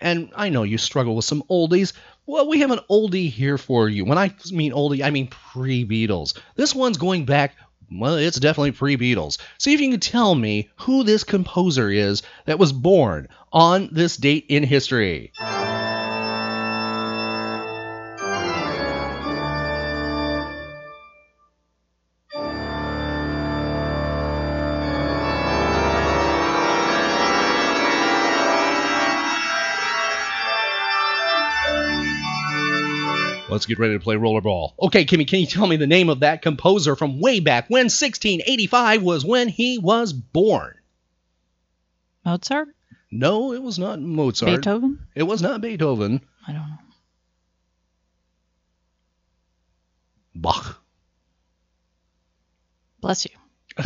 [0.00, 1.92] And I know you struggle with some oldies.
[2.26, 4.04] Well, we have an oldie here for you.
[4.04, 6.38] When I mean oldie, I mean pre Beatles.
[6.54, 7.56] This one's going back,
[7.90, 9.38] well, it's definitely pre Beatles.
[9.58, 14.16] See if you can tell me who this composer is that was born on this
[14.16, 15.32] date in history.
[33.56, 34.74] Let's get ready to play rollerball.
[34.78, 37.84] Okay, Kimmy, can you tell me the name of that composer from way back when
[37.84, 40.74] 1685 was when he was born?
[42.22, 42.68] Mozart?
[43.10, 44.56] No, it was not Mozart.
[44.56, 45.06] Beethoven?
[45.14, 46.20] It was not Beethoven.
[46.46, 46.78] I don't know.
[50.34, 50.82] Bach.
[53.00, 53.30] Bless you.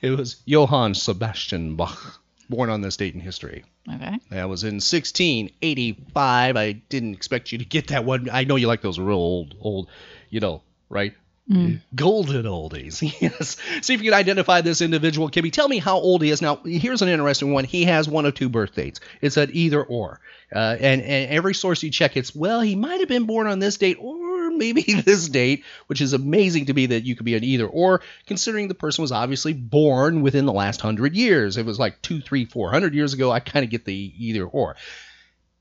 [0.00, 3.64] It was Johann Sebastian Bach, born on this date in history.
[3.92, 4.18] Okay.
[4.30, 6.56] That was in 1685.
[6.56, 8.28] I didn't expect you to get that one.
[8.30, 9.88] I know you like those real old, old,
[10.30, 11.14] you know, right?
[11.50, 11.80] Mm.
[11.94, 13.02] Golden oldies.
[13.20, 13.56] Yes.
[13.82, 15.30] See if you can identify this individual.
[15.30, 16.40] Kimmy, tell me how old he is.
[16.40, 17.64] Now, here's an interesting one.
[17.64, 19.00] He has one of two birth dates.
[19.20, 20.20] It's at either or.
[20.54, 23.58] Uh, and, and every source you check, it's, well, he might have been born on
[23.58, 24.23] this date or
[24.58, 28.00] maybe this date, which is amazing to me that you could be an either or,
[28.26, 31.56] considering the person was obviously born within the last hundred years.
[31.56, 33.30] It was like two, three, four hundred years ago.
[33.30, 34.76] I kind of get the either or.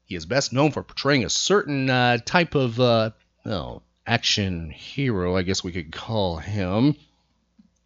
[0.06, 3.12] He is best known for portraying a certain uh, type of uh,
[3.46, 6.96] oh, action hero, I guess we could call him.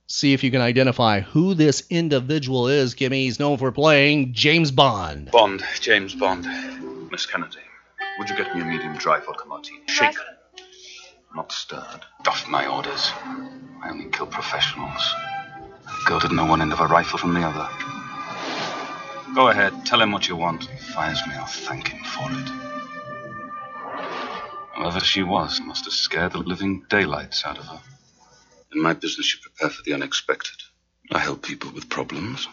[0.08, 2.96] See if you can identify who this individual is.
[2.96, 5.32] Kimmy, he's known for playing James Bond.
[5.32, 6.48] Bond, James Bond.
[7.12, 7.60] Miss Kennedy,
[8.18, 9.82] would you get me a medium dry vodka martini?
[9.88, 10.24] Shaken,
[11.38, 12.02] not stirred.
[12.28, 13.12] Off my orders.
[13.84, 15.04] I only kill professionals.
[16.08, 17.70] Girl didn't know one end of a rifle from the other.
[19.36, 20.64] Go ahead, tell him what you want.
[20.64, 22.50] If he fires me, I'll thank him for it.
[24.78, 27.82] Whoever she was must have scared the living daylights out of her.
[28.74, 30.58] In my business, you prepare for the unexpected.
[31.12, 32.48] I help people with problems.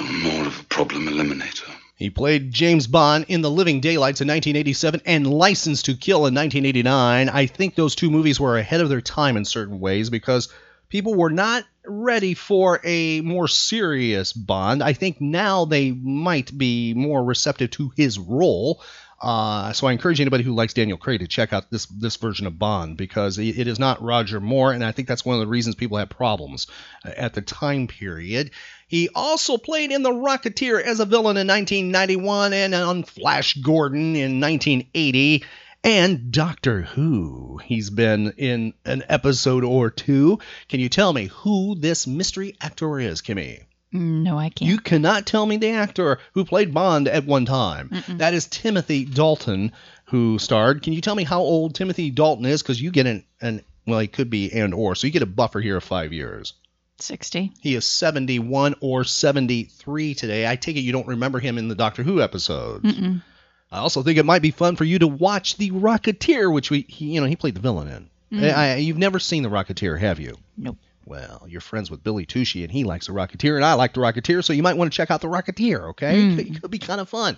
[0.00, 1.70] I'm more of a problem eliminator.
[1.96, 6.34] He played James Bond in The Living Daylights in 1987 and License to Kill in
[6.34, 7.28] 1989.
[7.28, 10.48] I think those two movies were ahead of their time in certain ways because
[10.88, 14.82] people were not ready for a more serious Bond.
[14.82, 18.82] I think now they might be more receptive to his role.
[19.20, 22.46] Uh, so I encourage anybody who likes Daniel Craig to check out this this version
[22.46, 25.46] of Bond because it, is not Roger Moore, and I think that's one of the
[25.46, 26.66] reasons people had problems
[27.04, 28.50] uh, at the time period.
[28.86, 34.14] He also played in The Rocketeer as a villain in 1991 and on Flash Gordon
[34.14, 35.44] in 1980.
[35.82, 37.60] And Doctor Who.
[37.62, 40.38] He's been in an episode or two.
[40.68, 43.64] Can you tell me who this mystery actor is, Kimmy?
[43.94, 44.68] No, I can't.
[44.68, 47.90] You cannot tell me the actor who played Bond at one time.
[47.90, 48.18] Mm-mm.
[48.18, 49.70] That is Timothy Dalton,
[50.06, 50.82] who starred.
[50.82, 52.60] Can you tell me how old Timothy Dalton is?
[52.60, 55.26] Because you get an, an, well, he could be and or, so you get a
[55.26, 56.54] buffer here of five years.
[56.98, 57.52] 60.
[57.60, 60.46] He is 71 or 73 today.
[60.46, 62.84] I take it you don't remember him in the Doctor Who episodes.
[62.84, 63.22] Mm-mm.
[63.70, 66.84] I also think it might be fun for you to watch The Rocketeer, which we,
[66.88, 68.40] he, you know, he played the villain in.
[68.40, 68.54] Mm.
[68.54, 70.36] I, you've never seen The Rocketeer, have you?
[70.56, 70.78] Nope.
[71.06, 74.00] Well, you're friends with Billy Tushy, and he likes The Rocketeer, and I like The
[74.00, 76.16] Rocketeer, so you might want to check out The Rocketeer, okay?
[76.16, 76.38] Mm.
[76.38, 77.36] It could be kind of fun.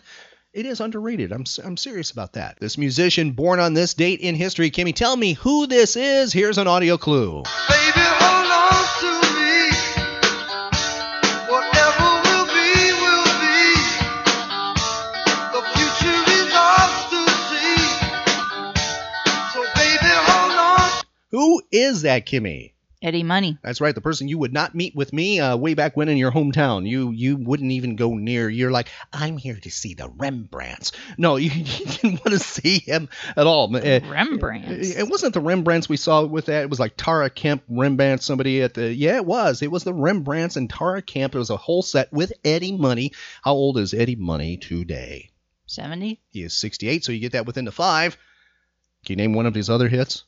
[0.52, 1.32] It is underrated.
[1.32, 2.58] I'm, I'm serious about that.
[2.60, 6.32] This musician born on this date in history, Kimmy, tell me who this is.
[6.32, 7.42] Here's an audio clue.
[7.68, 9.68] Baby, hold on to me.
[11.50, 13.74] Whatever will be, will be.
[15.52, 17.82] The future is ours to see.
[19.52, 21.02] So, baby, hold on.
[21.32, 22.72] Who is that, Kimmy?
[23.06, 23.56] Eddie Money.
[23.62, 26.16] That's right, the person you would not meet with me uh, way back when in
[26.16, 26.88] your hometown.
[26.88, 28.50] You you wouldn't even go near.
[28.50, 30.90] You're like, I'm here to see the Rembrandts.
[31.16, 33.74] No, you, you didn't want to see him at all.
[33.76, 34.96] Uh, Rembrandts.
[34.96, 36.64] It wasn't the Rembrandts we saw with that.
[36.64, 38.92] It was like Tara Kemp, Rembrandt, somebody at the.
[38.92, 39.62] Yeah, it was.
[39.62, 41.36] It was the Rembrandts and Tara Kemp.
[41.36, 43.12] It was a whole set with Eddie Money.
[43.42, 45.30] How old is Eddie Money today?
[45.66, 46.20] 70.
[46.30, 48.16] He is 68, so you get that within the five.
[49.04, 50.24] Can you name one of his other hits?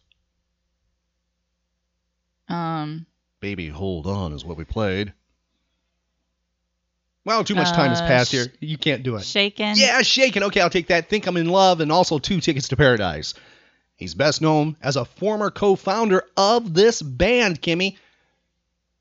[2.48, 3.06] Um,
[3.40, 5.12] Baby, hold on is what we played.
[7.24, 8.46] Well, too much time has Uh, passed sh- here.
[8.60, 9.24] You can't do it.
[9.24, 9.74] Shaken.
[9.76, 10.42] Yeah, shaken.
[10.44, 11.08] Okay, I'll take that.
[11.10, 13.34] Think I'm in love, and also two tickets to paradise.
[13.96, 17.96] He's best known as a former co-founder of this band, Kimmy.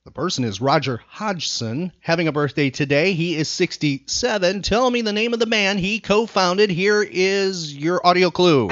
[0.06, 3.14] The person is Roger Hodgson, having a birthday today.
[3.14, 4.62] He is 67.
[4.62, 6.70] Tell me the name of the band he co-founded.
[6.70, 8.70] Here is your audio clue.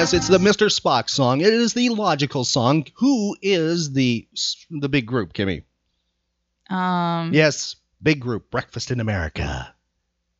[0.00, 0.74] Yes, it's the Mr.
[0.74, 1.42] Spock song.
[1.42, 2.86] It is the logical song.
[2.94, 4.26] Who is the
[4.70, 5.64] the big group, Kimmy?
[6.70, 9.74] Um, Yes, big group, Breakfast in America.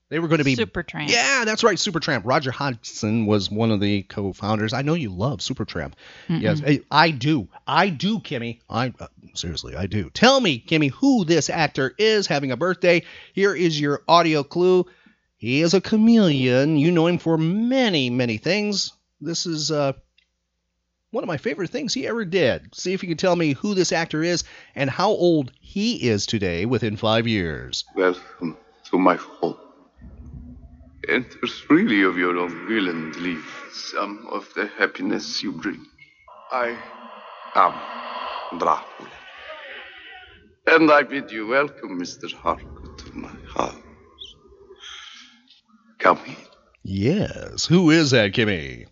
[0.08, 1.10] They were going to be Supertramp.
[1.10, 2.22] Yeah, that's right, Supertramp.
[2.24, 4.72] Roger Hodgson was one of the co-founders.
[4.72, 5.92] I know you love Supertramp.
[6.28, 6.40] Mm-mm.
[6.40, 7.46] Yes, I, I do.
[7.66, 8.60] I do, Kimmy.
[8.70, 10.08] I uh, seriously, I do.
[10.08, 13.02] Tell me, Kimmy, who this actor is having a birthday.
[13.34, 14.86] Here is your audio clue.
[15.36, 16.78] He is a chameleon.
[16.78, 18.94] You know him for many, many things.
[19.20, 19.92] This is uh,
[21.10, 22.74] one of my favorite things he ever did.
[22.74, 26.24] See if you can tell me who this actor is and how old he is
[26.24, 27.84] today within five years.
[27.94, 28.56] Welcome
[28.90, 29.56] to my home.
[31.08, 35.84] Enter freely of your own will and leave some of the happiness you bring.
[36.50, 36.76] I
[37.54, 39.10] am Dracula.
[40.66, 42.32] And I bid you welcome, Mr.
[42.32, 43.74] Harker, to my house.
[45.98, 46.36] Come in.
[46.82, 47.66] Yes.
[47.66, 48.86] Who is that, Kimmy?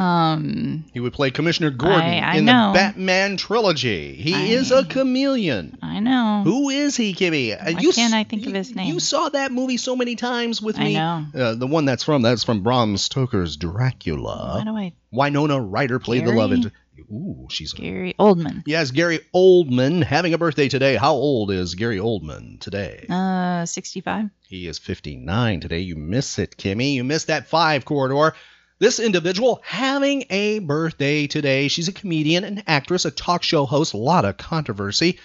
[0.00, 2.68] Um, He would play Commissioner Gordon I- I in know.
[2.72, 4.14] the Batman trilogy.
[4.14, 5.78] He is a chameleon.
[5.82, 6.42] I know.
[6.44, 7.52] Who is he, Kimmy?
[7.52, 8.92] Uh, Why you can't I think of his name?
[8.92, 10.96] You saw that movie so many times with me.
[10.96, 11.26] I know.
[11.42, 14.56] Uh, the one that's from that's from Bram Stoker's Dracula.
[14.58, 14.92] Why do I?
[15.10, 16.74] Winona Ryder played the love interest.
[17.12, 18.62] Ooh, she's Gary Oldman.
[18.66, 20.96] Yes, Gary Oldman having a birthday today.
[20.96, 23.06] How old is Gary Oldman today?
[23.10, 24.30] Uh, 65.
[24.48, 25.80] He is 59 today.
[25.80, 26.94] You miss it, Kimmy.
[26.94, 28.34] You miss that five corridor.
[28.78, 31.68] This individual having a birthday today.
[31.68, 33.94] She's a comedian, an actress, a talk show host.
[33.94, 35.18] A lot of controversy.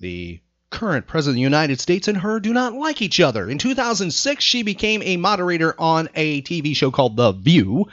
[0.00, 3.50] The current president of the United States and her do not like each other.
[3.50, 7.86] In 2006, she became a moderator on a TV show called The View.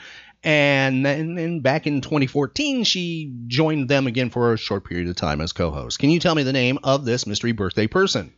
[0.43, 5.41] And then back in 2014, she joined them again for a short period of time
[5.41, 5.97] as co host.
[5.97, 8.31] Can you tell me the name of this mystery birthday person?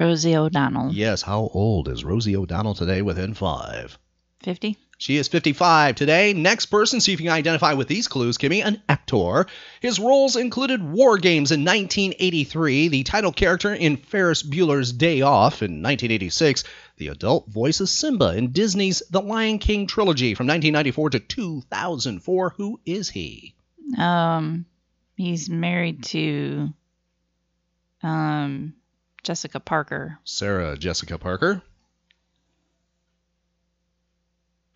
[0.00, 0.92] Rosie O'Donnell.
[0.92, 3.96] Yes, how old is Rosie O'Donnell today within five?
[4.42, 4.76] 50.
[5.02, 6.32] She is 55 today.
[6.32, 9.46] Next person, see if you can identify with these clues, Kimmy, an actor.
[9.80, 15.60] His roles included War Games in 1983, the title character in Ferris Bueller's Day Off
[15.60, 16.62] in 1986,
[16.98, 22.50] the adult voice of Simba in Disney's The Lion King trilogy from 1994 to 2004.
[22.50, 23.56] Who is he?
[23.98, 24.66] Um,
[25.16, 26.72] he's married to,
[28.04, 28.74] um,
[29.24, 30.20] Jessica Parker.
[30.22, 31.60] Sarah Jessica Parker.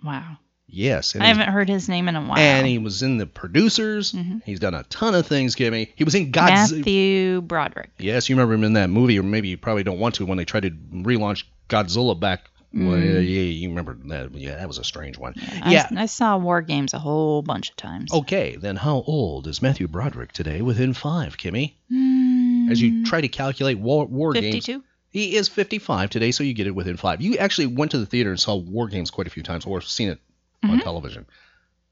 [0.07, 0.38] Wow.
[0.69, 1.14] Yes.
[1.14, 2.38] I haven't heard his name in a while.
[2.38, 4.14] And he was in the producers.
[4.45, 5.90] He's done a ton of things, Kimmy.
[5.95, 6.77] He was in Godzilla.
[6.79, 7.90] Matthew Broderick.
[7.99, 10.38] Yes, you remember him in that movie, or maybe you probably don't want to when
[10.38, 12.51] they tried to relaunch Godzilla back.
[12.75, 13.05] Well, Mm.
[13.14, 14.35] yeah, yeah, you remember that?
[14.35, 15.35] Yeah, that was a strange one.
[15.62, 15.88] I, yeah.
[15.97, 18.12] I saw War Games a whole bunch of times.
[18.12, 20.61] Okay, then how old is Matthew Broderick today?
[20.62, 21.75] Within five, Kimmy.
[21.90, 22.69] Hmm.
[22.71, 24.47] As you try to calculate war, war games.
[24.66, 24.83] 52?
[25.11, 27.21] He is 55 today, so you get it within five.
[27.23, 29.81] You actually went to the theater and saw War Games quite a few times, or
[29.81, 30.19] seen it
[30.64, 30.71] Mm-hmm.
[30.73, 31.27] on television.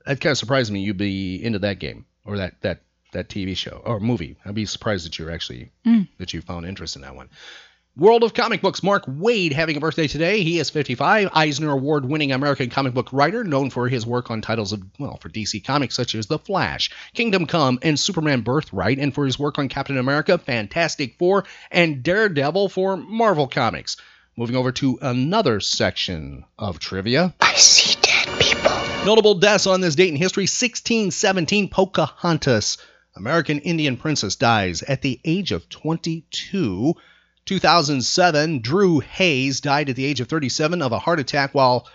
[0.06, 0.80] That kind of surprised me.
[0.80, 2.80] You'd be into that game or that that
[3.12, 4.36] that TV show or movie.
[4.44, 6.08] I'd be surprised that you're actually Mm.
[6.18, 7.28] that you found interest in that one.
[7.96, 8.82] World of Comic Books.
[8.82, 10.42] Mark Waid having a birthday today.
[10.42, 11.28] He is 55.
[11.32, 15.16] Eisner Award winning American comic book writer, known for his work on titles of, well,
[15.18, 19.38] for DC Comics such as The Flash, Kingdom Come, and Superman Birthright, and for his
[19.38, 23.96] work on Captain America, Fantastic Four, and Daredevil for Marvel Comics.
[24.36, 27.32] Moving over to another section of trivia.
[27.40, 28.72] I see dead people.
[29.06, 32.78] Notable deaths on this date in history 1617, Pocahontas,
[33.14, 36.96] American Indian princess, dies at the age of 22.
[37.46, 41.86] 2007, Drew Hayes died at the age of 37 of a heart attack while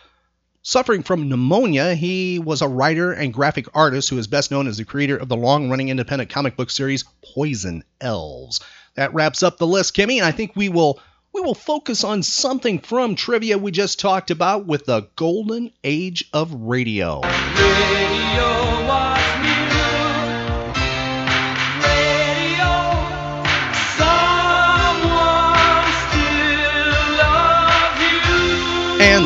[0.62, 1.96] suffering from pneumonia.
[1.96, 5.28] He was a writer and graphic artist who is best known as the creator of
[5.28, 8.60] the long running independent comic book series Poison Elves.
[8.96, 11.00] That wraps up the list, Kimmy, and I think we will.
[11.32, 16.26] We will focus on something from trivia we just talked about with the golden age
[16.34, 17.22] of radio.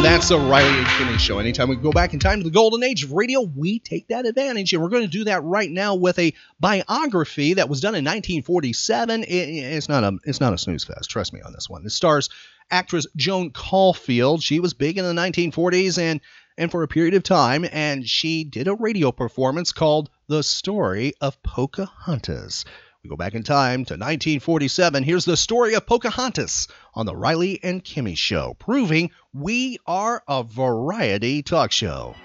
[0.04, 1.40] And that's the Riley and Kimmy Show.
[1.40, 4.26] Anytime we go back in time to the golden age of radio, we take that
[4.26, 4.74] advantage.
[4.74, 8.04] And we're going to do that right now with a biography that was done in
[8.04, 9.24] 1947.
[9.24, 11.10] It- it's not a it's not a snooze fest.
[11.10, 11.86] Trust me on this one.
[11.86, 12.30] It stars
[12.70, 14.44] actress Joan Caulfield.
[14.44, 16.20] She was big in the 1940s and
[16.58, 21.14] and for a period of time, and she did a radio performance called "The Story
[21.22, 22.66] of Pocahontas."
[23.04, 25.04] We go back in time to 1947.
[25.04, 30.42] Here's the story of Pocahontas on the Riley and Kimmy Show, proving we are a
[30.42, 32.16] variety talk show.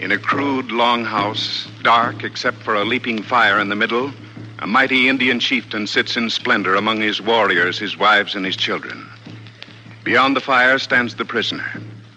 [0.00, 4.10] In a crude longhouse, dark except for a leaping fire in the middle,
[4.58, 9.06] a mighty Indian chieftain sits in splendor among his warriors, his wives, and his children.
[10.04, 11.70] Beyond the fire stands the prisoner,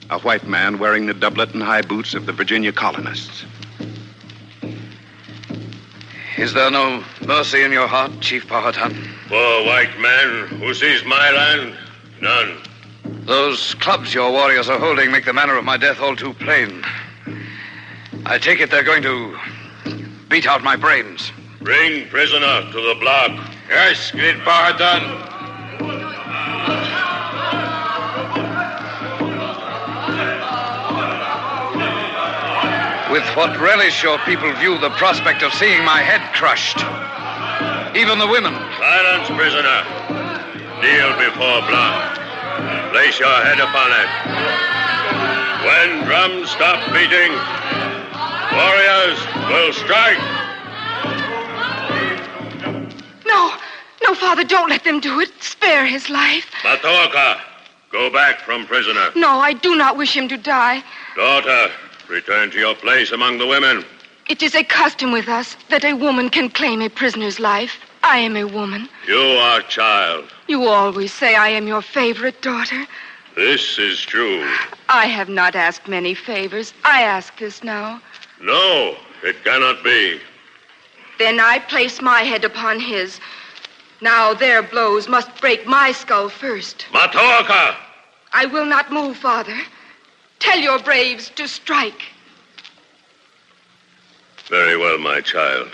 [0.10, 3.46] a white man wearing the doublet and high boots of the Virginia colonists.
[6.38, 8.94] Is there no mercy in your heart, Chief Powhatan?
[9.28, 11.78] For white man who sees my land,
[12.22, 12.58] none.
[13.26, 16.84] Those clubs your warriors are holding make the manner of my death all too plain.
[18.26, 19.38] I take it they're going to
[20.30, 21.32] beat out my brains.
[21.62, 23.52] Bring prisoner to the block.
[23.70, 25.33] Yes, great Powhatan.
[33.14, 36.80] With what relish your people view the prospect of seeing my head crushed.
[37.96, 38.56] Even the women.
[38.82, 39.86] Silence, prisoner.
[40.82, 42.18] Kneel before block.
[42.90, 44.10] Place your head upon it.
[45.62, 47.30] When drums stop beating,
[48.58, 50.18] warriors will strike.
[53.28, 53.54] No,
[54.02, 55.30] no, Father, don't let them do it.
[55.40, 56.48] Spare his life.
[56.64, 57.40] Matoaka,
[57.92, 59.12] go back from prisoner.
[59.16, 60.84] No, I do not wish him to die.
[61.16, 61.70] Daughter,
[62.14, 63.84] return to your place among the women.
[64.30, 67.80] It is a custom with us that a woman can claim a prisoner's life.
[68.04, 68.88] I am a woman.
[69.08, 70.32] You are child.
[70.48, 72.86] You always say I am your favorite daughter.
[73.36, 74.48] This is true.
[74.90, 76.74] I have not asked many favors.
[76.86, 78.00] I ask this now.
[78.42, 80.20] No, it cannot be.
[81.18, 83.20] Then I place my head upon his.
[84.02, 86.86] Now their blows must break my skull first.
[86.92, 87.76] Matoaka!
[88.34, 89.58] I will not move, Father.
[90.44, 92.04] Tell your braves to strike.
[94.50, 95.72] Very well, my child.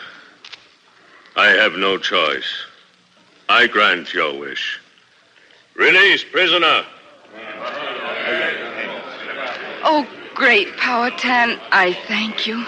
[1.36, 2.45] I have no choice.
[3.49, 4.80] I grant your wish.
[5.76, 6.86] Release prisoner.
[9.84, 12.63] Oh, great Powhatan, I thank you.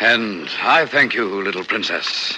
[0.00, 2.36] And I thank you, little princess.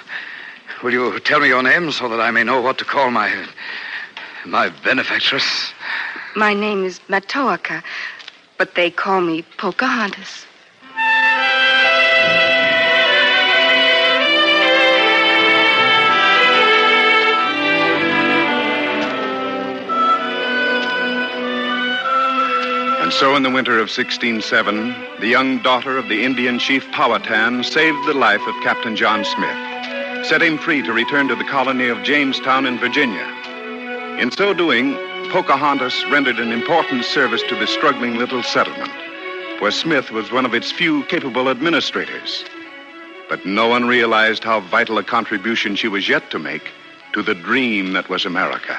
[0.83, 3.47] Will you tell me your name so that I may know what to call my.
[4.45, 5.73] my benefactress?
[6.37, 7.83] My name is Matoaka,
[8.61, 10.45] but they call me Pocahontas.
[23.01, 27.65] And so, in the winter of 1607, the young daughter of the Indian chief Powhatan
[27.65, 31.89] saved the life of Captain John Smith, set him free to return to the colony
[31.89, 33.27] of Jamestown in Virginia.
[34.21, 34.99] In so doing,
[35.31, 38.91] Pocahontas rendered an important service to the struggling little settlement,
[39.61, 42.45] where Smith was one of its few capable administrators.
[43.29, 46.73] But no one realized how vital a contribution she was yet to make
[47.13, 48.77] to the dream that was America.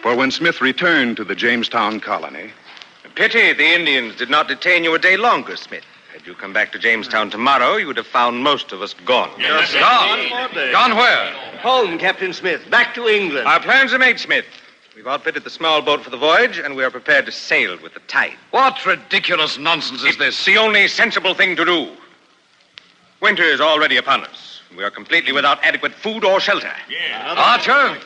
[0.00, 2.52] For when Smith returned to the Jamestown colony,
[3.16, 5.84] Pity the Indians did not detain you a day longer, Smith.
[6.12, 9.30] Had you come back to Jamestown tomorrow, you would have found most of us gone.
[9.40, 10.52] Gone?
[10.70, 11.32] Gone where?
[11.62, 12.70] Home, Captain Smith.
[12.70, 13.48] Back to England.
[13.48, 14.44] Our plans are made, Smith.
[14.96, 17.94] We've outfitted the small boat for the voyage, and we are prepared to sail with
[17.94, 18.34] the tide.
[18.52, 20.36] What ridiculous nonsense is this?
[20.36, 21.90] It's the only sensible thing to do.
[23.20, 24.60] Winter is already upon us.
[24.76, 26.70] We are completely without adequate food or shelter.
[27.24, 27.98] Archer,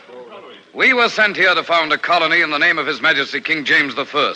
[0.75, 3.67] we were sent here to found a colony in the name of His Majesty King
[3.67, 4.35] James I.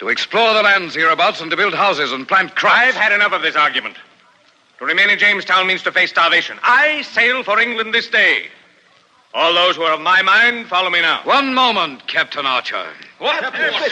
[0.00, 2.76] To explore the lands hereabouts and to build houses and plant crops.
[2.76, 3.96] I've had enough of this argument.
[4.78, 6.58] To remain in Jamestown means to face starvation.
[6.62, 8.48] I sail for England this day.
[9.34, 11.20] All those who are of my mind, follow me now.
[11.24, 12.86] One moment, Captain Archer.
[13.18, 13.42] What?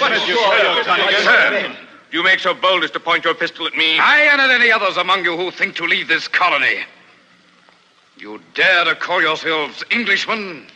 [0.01, 0.39] What is your
[1.23, 1.75] Sir,
[2.11, 3.99] do you make so bold as to point your pistol at me?
[3.99, 6.85] I and any others among you who think to leave this colony.
[8.17, 10.67] You dare to call yourselves Englishmen?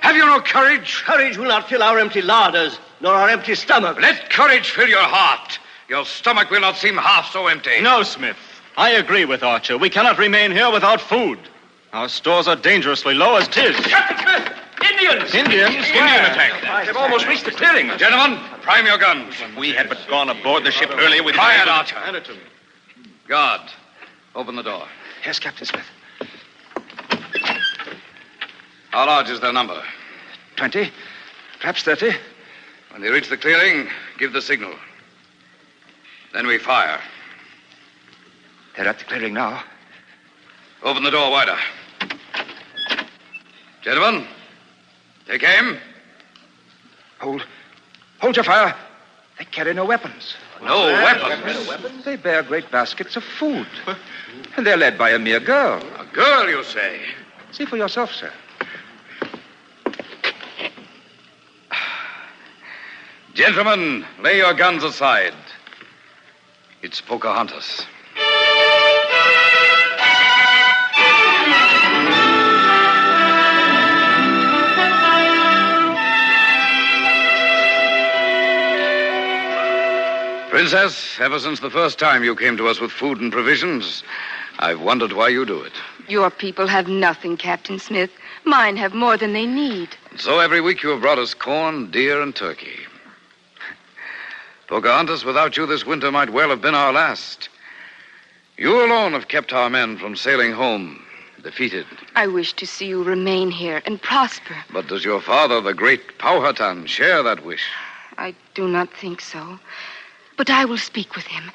[0.00, 1.02] Have you no courage?
[1.04, 4.00] Courage will not fill our empty larders, nor our empty stomachs.
[4.00, 5.58] Let courage fill your heart.
[5.88, 7.80] Your stomach will not seem half so empty.
[7.80, 8.36] No, Smith.
[8.76, 9.78] I agree with Archer.
[9.78, 11.38] We cannot remain here without food.
[11.94, 13.76] Our stores are dangerously low as tis.
[13.86, 14.52] Captain Smith!
[14.90, 15.32] Indians!
[15.32, 15.76] Indians?
[15.76, 16.86] Indian attack.
[16.86, 17.86] They've almost reached the clearing.
[17.96, 19.36] Gentlemen, prime your guns.
[19.56, 21.36] We had but gone aboard the ship earlier with...
[21.36, 21.94] Quiet, Archer.
[21.94, 22.40] Hand it to me.
[23.28, 23.60] Guard,
[24.34, 24.88] open the door.
[25.24, 25.84] Yes, Captain Smith.
[28.90, 29.80] How large is their number?
[30.56, 30.90] Twenty,
[31.60, 32.10] perhaps thirty.
[32.90, 33.86] When they reach the clearing,
[34.18, 34.74] give the signal.
[36.32, 36.98] Then we fire.
[38.76, 39.62] They're at the clearing now.
[40.82, 41.56] Open the door wider.
[43.84, 44.26] Gentlemen,
[45.26, 45.76] take aim.
[47.20, 47.46] Hold.
[48.20, 48.74] Hold your fire.
[49.38, 50.36] They carry no weapons.
[50.62, 52.02] No weapons?
[52.04, 53.66] They bear great baskets of food.
[54.56, 55.80] And they're led by a mere girl.
[55.98, 57.00] A girl, you say?
[57.52, 58.32] See for yourself, sir.
[63.34, 65.34] Gentlemen, lay your guns aside.
[66.82, 67.86] It's Pocahontas.
[80.64, 84.02] Princess, ever since the first time you came to us with food and provisions,
[84.60, 85.74] I've wondered why you do it.
[86.08, 88.10] Your people have nothing, Captain Smith.
[88.44, 89.90] Mine have more than they need.
[90.16, 92.78] So every week you have brought us corn, deer, and turkey.
[94.66, 97.50] Pocahontas, without you, this winter might well have been our last.
[98.56, 101.04] You alone have kept our men from sailing home,
[101.42, 101.84] defeated.
[102.16, 104.56] I wish to see you remain here and prosper.
[104.72, 107.68] But does your father, the great Powhatan, share that wish?
[108.16, 109.58] I do not think so.
[110.36, 111.50] But I will speak with him.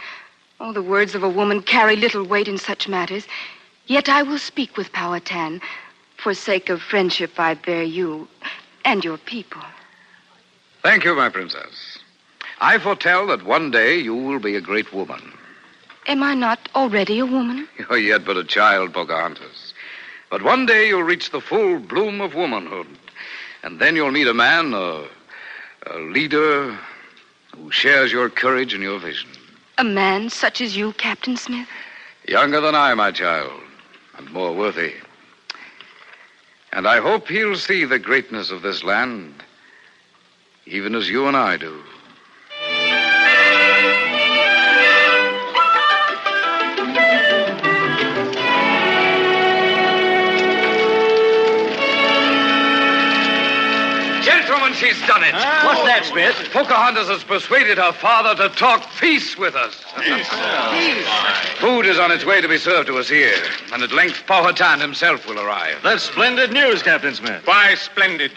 [0.60, 3.28] Oh, the words of a woman carry little weight in such matters.
[3.88, 5.62] Yet I will speak with Powhatan.
[6.18, 8.28] For sake of friendship, I bear you
[8.84, 9.62] and your people.
[10.84, 12.00] Thank you, my princess.
[12.62, 15.34] I foretell that one day you will be a great woman.
[16.08, 17.68] Am I not already a woman?
[17.78, 19.74] You're yet but a child, Pocahontas.
[20.30, 22.88] But one day you'll reach the full bloom of womanhood.
[23.64, 25.06] And then you'll meet a man, a,
[25.88, 26.78] a leader
[27.56, 29.30] who shares your courage and your vision.
[29.78, 31.68] A man such as you, Captain Smith?
[32.28, 33.62] Younger than I, my child,
[34.18, 34.94] and more worthy.
[36.72, 39.44] And I hope he'll see the greatness of this land,
[40.66, 41.82] even as you and I do.
[54.94, 55.34] She's done it.
[55.34, 56.36] What's that, Smith?
[56.52, 59.84] Pocahontas has persuaded her father to talk peace with us.
[59.98, 60.28] Peace!
[61.60, 63.38] Food is on its way to be served to us here,
[63.74, 65.78] and at length Powhatan himself will arrive.
[65.84, 67.46] That's splendid news, Captain Smith.
[67.46, 68.32] Why splendid?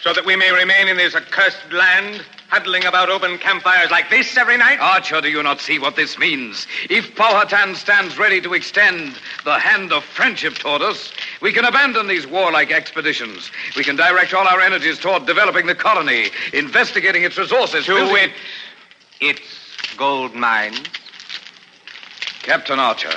[0.00, 4.36] So that we may remain in this accursed land, huddling about open campfires like this
[4.36, 4.78] every night?
[4.80, 6.66] Archer, do you not see what this means?
[6.88, 12.06] If Powhatan stands ready to extend the hand of friendship toward us, we can abandon
[12.06, 13.50] these warlike expeditions.
[13.76, 17.86] We can direct all our energies toward developing the colony, investigating its resources.
[17.86, 18.32] To building- wit,
[19.20, 19.40] its
[19.96, 20.80] gold mines.
[22.42, 23.10] Captain Archer,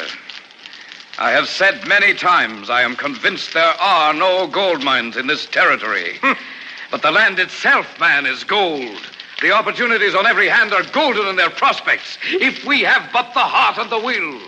[1.19, 5.45] I have said many times I am convinced there are no gold mines in this
[5.47, 6.17] territory.
[6.21, 6.33] Hmm.
[6.91, 9.01] but the land itself, man, is gold.
[9.41, 13.39] The opportunities on every hand are golden in their prospects, if we have but the
[13.39, 14.39] heart and the will.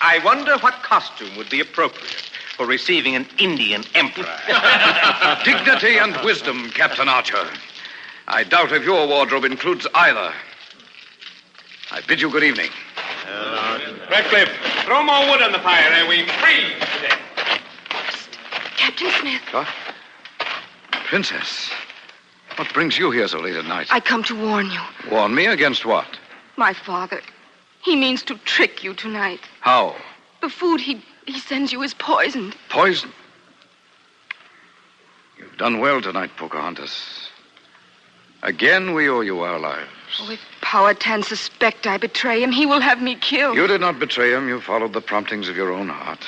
[0.00, 4.26] I wonder what costume would be appropriate for receiving an Indian emperor.
[5.44, 7.46] Dignity and wisdom, Captain Archer.
[8.26, 10.32] I doubt if your wardrobe includes either.
[11.90, 12.70] I bid you good evening.
[14.10, 14.50] Ratcliffe,
[14.84, 17.20] throw more wood on the fire and we freeze to death.
[18.76, 19.68] Captain Smith, What?
[21.06, 21.70] Princess,
[22.58, 23.86] what brings you here so late at night?
[23.90, 24.80] I come to warn you.
[25.10, 26.18] Warn me against what?
[26.56, 27.20] My father,
[27.84, 29.40] he means to trick you tonight.
[29.60, 29.94] How?
[30.40, 32.56] The food he, he sends you is poisoned.
[32.68, 33.12] Poison?
[35.38, 37.30] You've done well tonight, Pocahontas.
[38.42, 39.88] Again, we owe you our lives.
[40.20, 43.56] Oh, if Powhatan suspect I betray him, he will have me killed.
[43.56, 44.48] You did not betray him.
[44.48, 46.26] You followed the promptings of your own heart.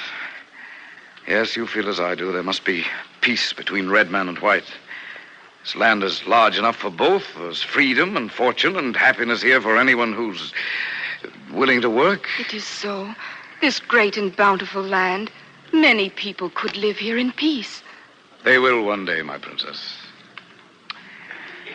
[1.26, 2.32] Yes, you feel as I do.
[2.32, 2.84] There must be
[3.20, 4.64] peace between red man and white.
[5.62, 7.24] This land is large enough for both.
[7.36, 10.52] There's freedom and fortune and happiness here for anyone who's
[11.52, 12.28] willing to work.
[12.38, 13.14] It is so.
[13.60, 15.30] This great and bountiful land,
[15.72, 17.82] many people could live here in peace.
[18.42, 19.96] They will one day, my princess.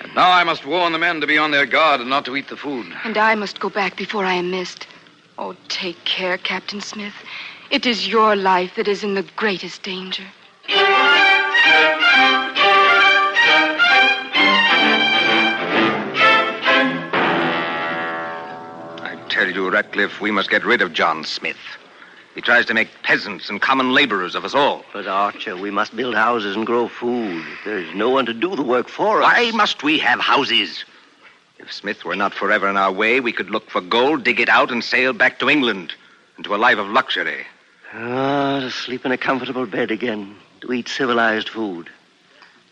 [0.01, 2.35] And now I must warn the men to be on their guard and not to
[2.35, 2.87] eat the food.
[3.03, 4.87] And I must go back before I am missed.
[5.37, 7.13] Oh, take care, Captain Smith.
[7.69, 10.25] It is your life that is in the greatest danger.
[19.35, 21.57] Tell you, Ratcliffe, we must get rid of John Smith.
[22.35, 24.85] He tries to make peasants and common laborers of us all.
[24.93, 27.45] But, Archer, we must build houses and grow food.
[27.65, 29.33] There's no one to do the work for us.
[29.33, 30.85] Why must we have houses?
[31.59, 34.47] If Smith were not forever in our way, we could look for gold, dig it
[34.47, 35.93] out, and sail back to England
[36.37, 37.45] into a life of luxury.
[37.93, 41.89] Ah, to sleep in a comfortable bed again, to eat civilized food.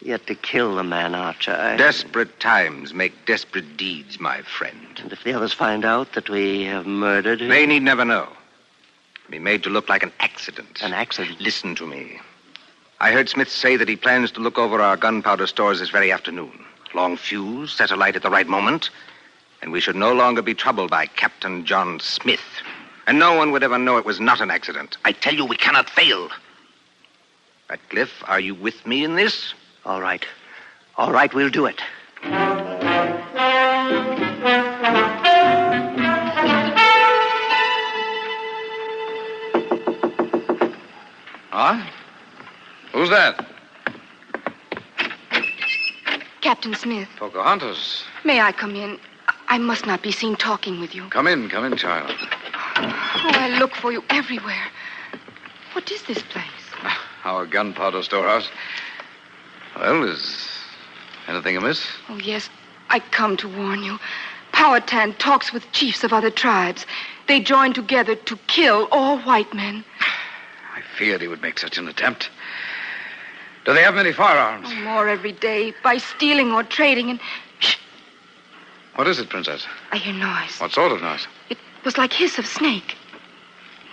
[0.03, 1.53] Yet to kill the man, Archer.
[1.53, 4.99] I- Desperate times make desperate deeds, my friend.
[5.01, 7.47] And if the others find out that we have murdered him.
[7.47, 8.27] They need never know.
[9.29, 10.81] Be made to look like an accident.
[10.81, 11.39] An accident?
[11.39, 12.19] Listen to me.
[12.99, 16.11] I heard Smith say that he plans to look over our gunpowder stores this very
[16.11, 16.65] afternoon.
[16.93, 18.89] Long fuse, set alight at the right moment,
[19.61, 22.43] and we should no longer be troubled by Captain John Smith.
[23.07, 24.97] And no one would ever know it was not an accident.
[25.05, 26.29] I tell you, we cannot fail.
[27.69, 29.53] Ratcliffe, are you with me in this?
[29.85, 30.25] All right.
[30.97, 31.81] All right, we'll do it.
[41.49, 41.85] Huh?
[42.93, 43.45] Who's that?
[46.41, 48.03] Captain Smith, Pocahontas.
[48.23, 48.99] may I come in?
[49.47, 51.07] I must not be seen talking with you.
[51.09, 52.11] Come in, come in, child.
[52.75, 54.65] Oh, I look for you everywhere.
[55.73, 56.45] What is this place?
[57.23, 58.49] Our gunpowder storehouse.
[59.75, 60.49] Well, is
[61.27, 61.85] anything amiss?
[62.09, 62.49] Oh, yes,
[62.89, 63.99] I come to warn you.
[64.51, 66.85] Powhatan talks with chiefs of other tribes.
[67.27, 69.83] They join together to kill all white men.
[70.75, 72.29] I feared he would make such an attempt.
[73.65, 74.67] Do they have many firearms?
[74.69, 77.09] Oh, more every day by stealing or trading.
[77.09, 77.19] And
[77.59, 77.77] Shh.
[78.95, 79.65] What is it, Princess?
[79.91, 80.59] I hear noise.
[80.59, 81.27] What sort of noise?
[81.49, 82.95] It was like hiss of snake.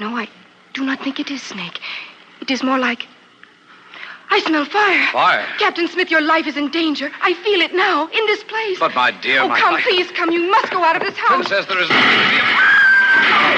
[0.00, 0.28] No, I
[0.74, 1.80] do not think it is snake.
[2.40, 3.06] It is more like.
[4.32, 5.06] I smell fire.
[5.12, 5.44] Fire?
[5.58, 7.10] Captain Smith, your life is in danger.
[7.22, 8.78] I feel it now, in this place.
[8.78, 10.30] But, my dear, oh, my come, life- please come.
[10.30, 11.48] You must go out of this house.
[11.48, 13.50] Princess, there is nothing to be.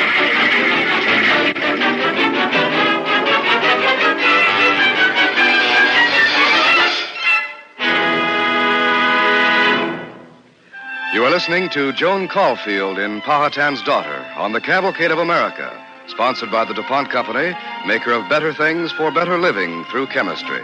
[11.14, 15.70] You are listening to Joan Caulfield in Powhatan's Daughter on the Cavalcade of America,
[16.12, 17.56] sponsored by the DuPont Company,
[17.86, 20.60] maker of better things for better living through chemistry.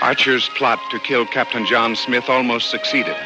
[0.00, 3.16] Archer's plot to kill Captain John Smith almost succeeded.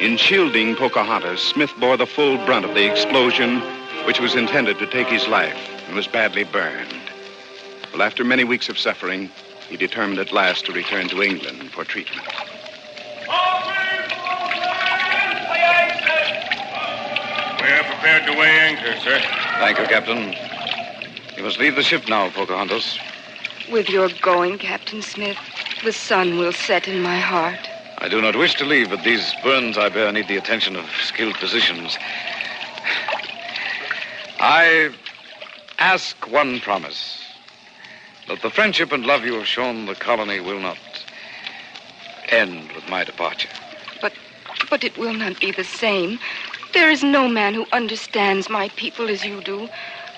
[0.00, 3.60] In shielding Pocahontas, Smith bore the full brunt of the explosion,
[4.06, 5.58] which was intended to take his life
[5.88, 7.03] and was badly burned.
[7.94, 9.30] Well, after many weeks of suffering,
[9.68, 12.26] he determined at last to return to England for treatment.
[17.60, 19.20] We're prepared to weigh anchor, sir.
[19.60, 20.34] Thank you, Captain.
[21.36, 22.98] You must leave the ship now, Pocahontas.
[23.70, 25.38] With your going, Captain Smith,
[25.84, 27.60] the sun will set in my heart.
[27.98, 30.84] I do not wish to leave, but these burns I bear need the attention of
[31.04, 31.96] skilled physicians.
[34.40, 34.92] I
[35.78, 37.23] ask one promise
[38.28, 40.78] that the friendship and love you have shown the colony will not
[42.30, 43.48] end with my departure.
[44.70, 46.18] But it will not be the same.
[46.72, 49.68] There is no man who understands my people as you do.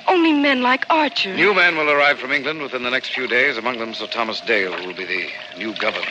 [0.08, 1.34] Only men like Archer.
[1.34, 4.40] New men will arrive from England within the next few days, among them Sir Thomas
[4.40, 5.26] Dale, who will be the
[5.58, 6.06] new governor.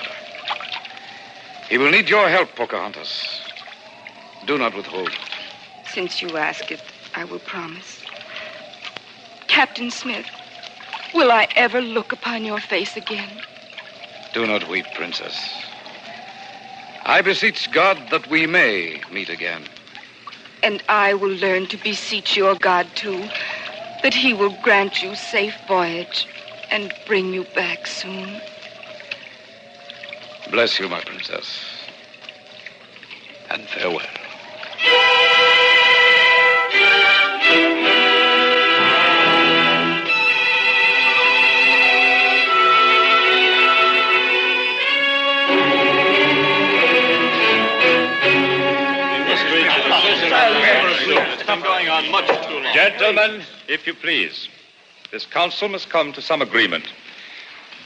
[1.70, 3.40] He will need your help, Pocahontas.
[4.46, 5.12] Do not withhold.
[5.88, 6.82] Since you ask it,
[7.16, 8.04] I will promise.
[9.48, 10.26] Captain Smith,
[11.16, 13.42] will I ever look upon your face again?
[14.34, 15.50] Do not weep, Princess.
[17.06, 19.64] I beseech God that we may meet again.
[20.62, 23.30] And I will learn to beseech your God, too,
[24.04, 26.28] that he will grant you safe voyage
[26.72, 28.42] and bring you back soon.
[30.52, 31.48] Bless you, my princess.
[33.50, 34.25] And farewell.
[51.56, 52.74] Been going on much too long.
[52.74, 54.50] Gentlemen, if you please,
[55.12, 56.86] this council must come to some agreement.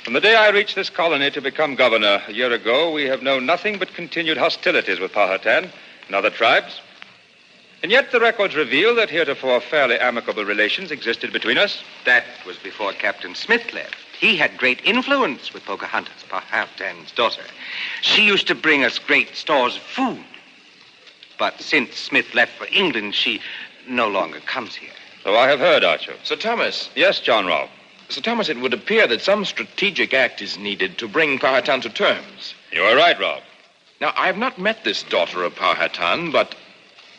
[0.03, 3.21] From the day I reached this colony to become governor a year ago, we have
[3.21, 5.69] known nothing but continued hostilities with Powhatan
[6.07, 6.81] and other tribes.
[7.83, 11.83] And yet the records reveal that heretofore fairly amicable relations existed between us.
[12.05, 13.95] That was before Captain Smith left.
[14.19, 17.43] He had great influence with Pocahontas, Powhatan's daughter.
[18.01, 20.25] She used to bring us great stores of food.
[21.39, 23.41] But since Smith left for England, she
[23.87, 24.91] no longer comes here.
[25.23, 26.13] So I have heard, Archer.
[26.23, 26.89] Sir Thomas.
[26.95, 27.71] Yes, John Rolfe.
[28.09, 31.89] Sir Thomas, it would appear that some strategic act is needed to bring Powhatan to
[31.89, 32.53] terms.
[32.71, 33.43] You are right, Rolfe.
[34.01, 36.55] Now, I have not met this daughter of Powhatan, but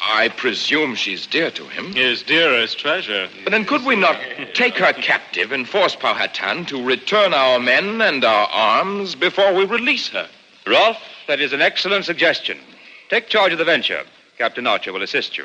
[0.00, 1.94] I presume she's dear to him.
[1.94, 3.28] His dearest treasure.
[3.44, 4.18] But then could we not
[4.54, 9.64] take her captive and force Powhatan to return our men and our arms before we
[9.64, 10.28] release her?
[10.66, 12.58] Rolfe, that is an excellent suggestion.
[13.10, 14.04] Take charge of the venture.
[14.38, 15.44] Captain Archer will assist you.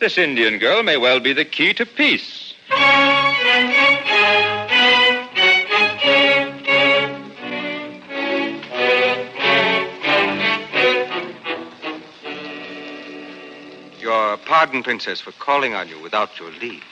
[0.00, 2.52] This Indian girl may well be the key to peace.
[14.00, 16.82] Your pardon, Princess, for calling on you without your leave.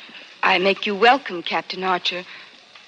[0.44, 2.24] I make you welcome, Captain Archer.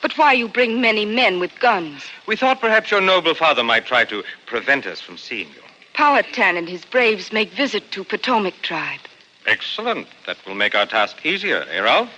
[0.00, 2.04] But why you bring many men with guns?
[2.28, 5.63] We thought perhaps your noble father might try to prevent us from seeing you.
[5.94, 9.00] Powhatan and his braves make visit to Potomac tribe.
[9.46, 10.06] Excellent.
[10.26, 12.10] That will make our task easier, eh, Rolfe?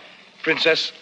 [0.43, 0.93] Princess,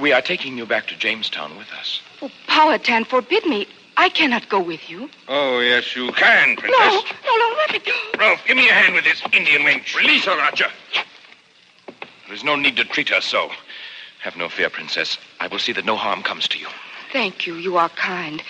[0.00, 2.00] we are taking you back to Jamestown with us.
[2.22, 3.66] Oh, Powhatan forbid me.
[3.96, 5.08] I cannot go with you.
[5.28, 6.78] Oh, yes, you can, Princess.
[6.78, 7.92] No, no, no, let me go.
[8.18, 9.96] Rolfe, give me a hand with this Indian wench.
[9.96, 10.68] Release her, Archer.
[12.26, 13.50] There is no need to treat her so.
[14.22, 15.16] Have no fear, Princess.
[15.40, 16.66] I will see that no harm comes to you.
[17.12, 17.54] Thank you.
[17.54, 18.42] You are kind.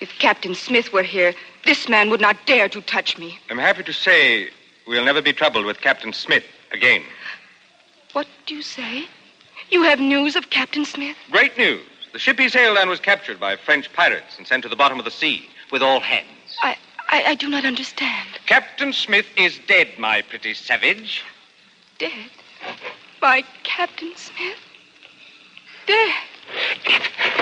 [0.00, 1.32] If Captain Smith were here,
[1.66, 3.38] this man would not dare to touch me.
[3.50, 4.48] I'm happy to say
[4.86, 7.02] we'll never be troubled with Captain Smith again.
[8.12, 9.06] What do you say?
[9.70, 11.16] You have news of Captain Smith?
[11.30, 11.82] Great news.
[12.12, 14.98] The ship he sailed on was captured by French pirates and sent to the bottom
[14.98, 16.56] of the sea with all hands.
[16.62, 16.76] I,
[17.08, 18.28] I, I do not understand.
[18.46, 21.22] Captain Smith is dead, my pretty savage.
[21.98, 22.30] Dead?
[23.20, 24.56] By Captain Smith?
[25.86, 26.14] Dead?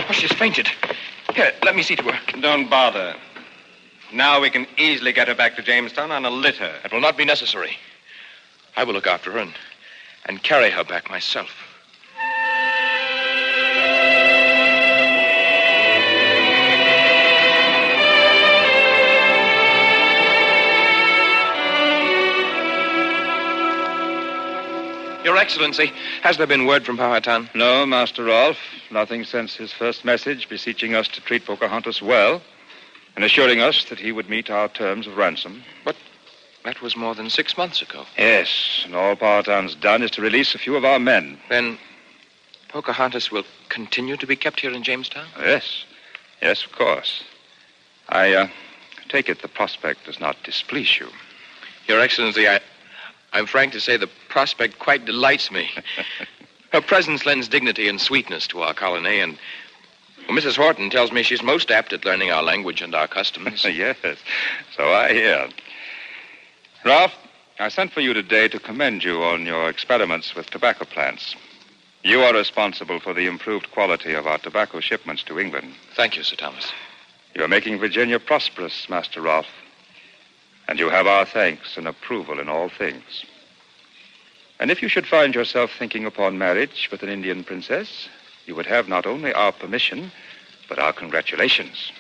[0.09, 0.69] Oh, she's fainted.
[1.35, 2.41] Here, let me see to her.
[2.41, 3.15] Don't bother.
[4.15, 6.73] Now we can easily get her back to Jamestown on a litter.
[6.85, 7.77] It will not be necessary.
[8.77, 9.53] I will look after her and,
[10.27, 11.51] and carry her back myself.
[25.25, 25.91] Your Excellency,
[26.23, 27.51] has there been word from Powhatan?
[27.53, 28.59] No, Master Rolfe.
[28.93, 32.41] Nothing since his first message beseeching us to treat Pocahontas well
[33.17, 35.63] and assuring us that he would meet our terms of ransom.
[35.85, 35.97] But
[36.65, 38.05] that was more than six months ago.
[38.17, 41.39] Yes, and all Powhatan's done is to release a few of our men.
[41.49, 41.79] Then
[42.69, 45.27] Pocahontas will continue to be kept here in Jamestown?
[45.39, 45.85] Yes,
[46.43, 47.23] yes, of course.
[48.09, 48.49] I uh,
[49.09, 51.09] take it the prospect does not displease you.
[51.87, 52.61] Your Excellency, I,
[53.33, 55.69] I'm frank to say the prospect quite delights me.
[56.73, 59.39] Her presence lends dignity and sweetness to our colony, and
[60.29, 60.57] well, Mrs.
[60.57, 63.65] Horton tells me she's most apt at learning our language and our customs.
[63.65, 63.97] yes,
[64.77, 65.49] so I hear.
[66.85, 67.15] Rolfe,
[67.59, 71.37] I sent for you today to commend you on your experiments with tobacco plants.
[72.03, 75.73] You are responsible for the improved quality of our tobacco shipments to England.
[75.97, 76.73] Thank you, Sir Thomas.
[77.35, 79.47] You're making Virginia prosperous, Master Rolfe.
[80.69, 83.25] And you have our thanks and approval in all things.
[84.61, 88.09] And if you should find yourself thinking upon marriage with an Indian princess,
[88.47, 90.11] you would have not only our permission,
[90.69, 91.93] but our congratulations.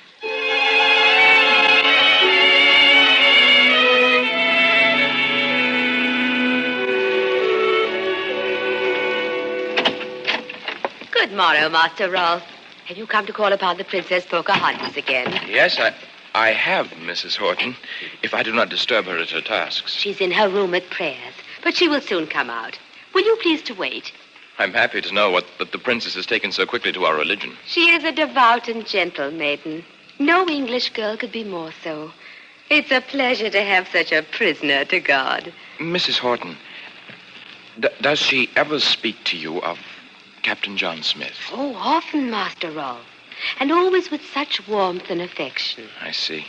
[11.12, 12.42] Good morrow, Master Rolfe.
[12.86, 15.32] Have you come to call upon the Princess Pocahontas again?
[15.49, 15.95] Yes, I,
[16.34, 17.36] I have, Mrs.
[17.36, 17.74] Horton,
[18.22, 19.95] if I do not disturb her at her tasks.
[19.95, 22.78] She's in her room at prayers, but she will soon come out.
[23.14, 24.12] Will you please to wait?
[24.59, 27.57] I'm happy to know what, that the princess has taken so quickly to our religion.
[27.67, 29.85] She is a devout and gentle maiden.
[30.19, 32.13] No English girl could be more so.
[32.71, 35.53] It's a pleasure to have such a prisoner to God.
[35.79, 36.19] Mrs.
[36.19, 36.57] Horton,
[37.81, 39.79] d- does she ever speak to you of
[40.43, 41.35] Captain John Smith?
[41.53, 43.05] Oh, often, Master Rolfe.
[43.59, 45.89] And always with such warmth and affection.
[46.01, 46.47] I see.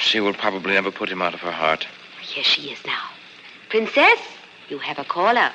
[0.00, 1.86] She will probably never put him out of her heart.
[2.22, 3.02] Here she is now.
[3.68, 4.18] Princess,
[4.70, 5.52] you have a caller.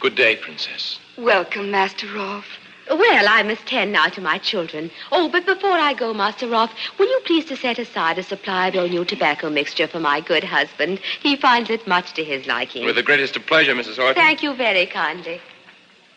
[0.00, 0.98] Good day, Princess.
[1.18, 2.58] Welcome, Master Rolfe.
[2.90, 4.90] Well, I must tend now to my children.
[5.12, 8.66] Oh, but before I go, Master Rolfe, will you please to set aside a supply
[8.68, 10.98] of your new tobacco mixture for my good husband?
[11.20, 12.84] He finds it much to his liking.
[12.84, 13.96] With the greatest of pleasure, Mrs.
[13.96, 14.14] Horton.
[14.14, 15.40] Thank you very kindly.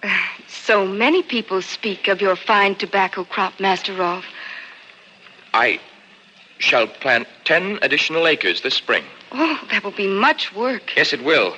[0.02, 0.18] Uh,
[0.48, 4.26] so many people speak of your fine tobacco crop, Master Rolfe.
[5.54, 5.80] I
[6.58, 9.04] shall plant ten additional acres this spring.
[9.32, 10.96] Oh, that will be much work.
[10.96, 11.56] Yes, it will.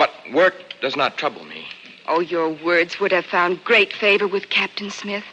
[0.00, 1.68] But work does not trouble me.
[2.08, 5.24] Oh, your words would have found great favor with Captain Smith.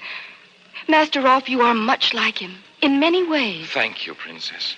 [0.90, 3.70] Master Rolfe, you are much like him in many ways.
[3.70, 4.76] Thank you, Princess.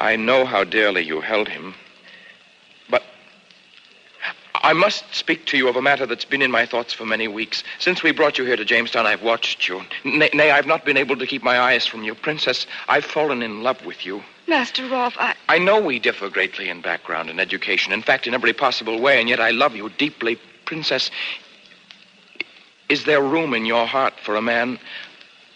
[0.00, 1.74] I know how dearly you held him,
[2.88, 3.02] but
[4.54, 7.28] I must speak to you of a matter that's been in my thoughts for many
[7.28, 7.64] weeks.
[7.78, 9.82] Since we brought you here to Jamestown, I've watched you.
[10.04, 12.14] Nay, nay, I've not been able to keep my eyes from you.
[12.14, 14.22] Princess, I've fallen in love with you.
[14.48, 15.34] Master Rolfe, I.
[15.48, 19.20] I know we differ greatly in background and education, in fact, in every possible way,
[19.20, 20.38] and yet I love you deeply.
[20.64, 21.10] Princess,
[22.88, 24.78] is there room in your heart for a man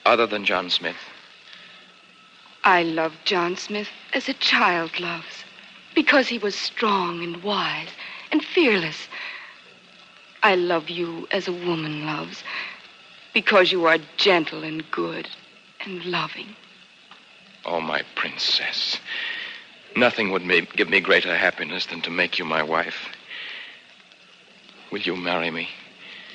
[0.06, 0.96] other than John Smith?
[2.64, 5.44] I loved John Smith as a child loves,
[5.94, 7.88] because he was strong and wise
[8.32, 9.08] and fearless.
[10.42, 12.42] I love you as a woman loves,
[13.34, 15.28] because you are gentle and good
[15.84, 16.56] and loving.
[17.64, 18.98] Oh, my princess.
[19.96, 23.08] Nothing would ma- give me greater happiness than to make you my wife.
[24.90, 25.68] Will you marry me?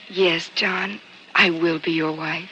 [0.09, 0.99] Yes, John,
[1.33, 2.49] I will be your wife.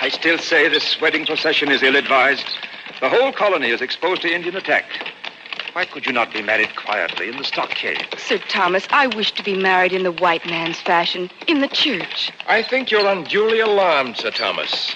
[0.00, 2.46] I still say this wedding procession is ill advised.
[3.02, 4.84] The whole colony is exposed to Indian attack.
[5.72, 8.06] Why could you not be married quietly in the stockade?
[8.16, 12.30] Sir Thomas, I wish to be married in the white man's fashion, in the church.
[12.46, 14.94] I think you're unduly alarmed, Sir Thomas.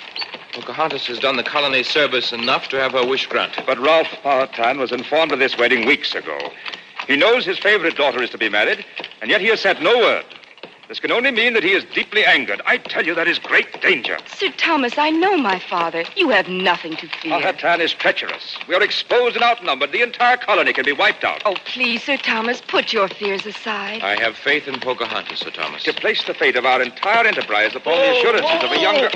[0.52, 3.64] Pocahontas has done the colony service enough to have her wish granted.
[3.66, 6.52] But Rolfe Powhatan was informed of this wedding weeks ago.
[7.08, 8.84] He knows his favorite daughter is to be married,
[9.20, 10.24] and yet he has sent no word.
[10.88, 12.62] This can only mean that he is deeply angered.
[12.64, 14.18] I tell you, that is great danger.
[14.26, 16.04] Sir Thomas, I know my father.
[16.14, 17.32] You have nothing to fear.
[17.32, 18.56] Powhatan is treacherous.
[18.68, 19.90] We are exposed and outnumbered.
[19.90, 21.42] The entire colony can be wiped out.
[21.44, 24.02] Oh, please, Sir Thomas, put your fears aside.
[24.02, 25.82] I have faith in Pocahontas, Sir Thomas.
[25.84, 29.10] To place the fate of our entire enterprise upon the assurances of a younger.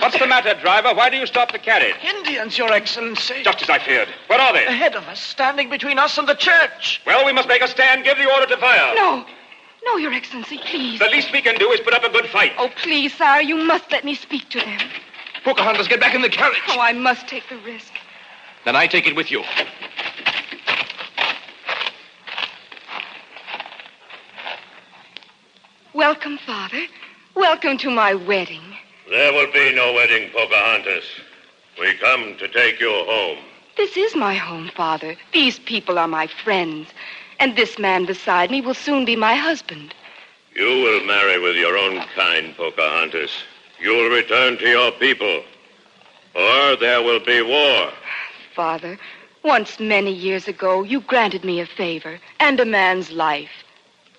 [0.00, 0.92] What's the matter, driver?
[0.94, 1.94] Why do you stop the carriage?
[2.02, 3.44] Indians, Your Excellency.
[3.44, 4.08] Just as I feared.
[4.26, 4.66] Where are they?
[4.66, 7.00] Ahead of us, standing between us and the church.
[7.06, 8.02] Well, we must make a stand.
[8.04, 8.94] Give the order to fire.
[8.96, 9.24] No.
[9.84, 10.98] No, Your Excellency, please.
[10.98, 12.52] The least we can do is put up a good fight.
[12.58, 14.80] Oh, please, sire, you must let me speak to them.
[15.44, 16.62] Pocahontas, get back in the carriage.
[16.68, 17.92] Oh, I must take the risk.
[18.64, 19.44] Then I take it with you.
[25.92, 26.86] Welcome, Father.
[27.34, 28.62] Welcome to my wedding.
[29.10, 31.04] There will be no wedding, Pocahontas.
[31.78, 33.38] We come to take you home.
[33.76, 35.16] This is my home, Father.
[35.32, 36.88] These people are my friends.
[37.44, 39.92] And this man beside me will soon be my husband.
[40.56, 43.32] You will marry with your own kind, Pocahontas.
[43.78, 45.42] You will return to your people.
[46.34, 47.92] Or there will be war.
[48.54, 48.98] Father,
[49.42, 53.62] once many years ago, you granted me a favor and a man's life.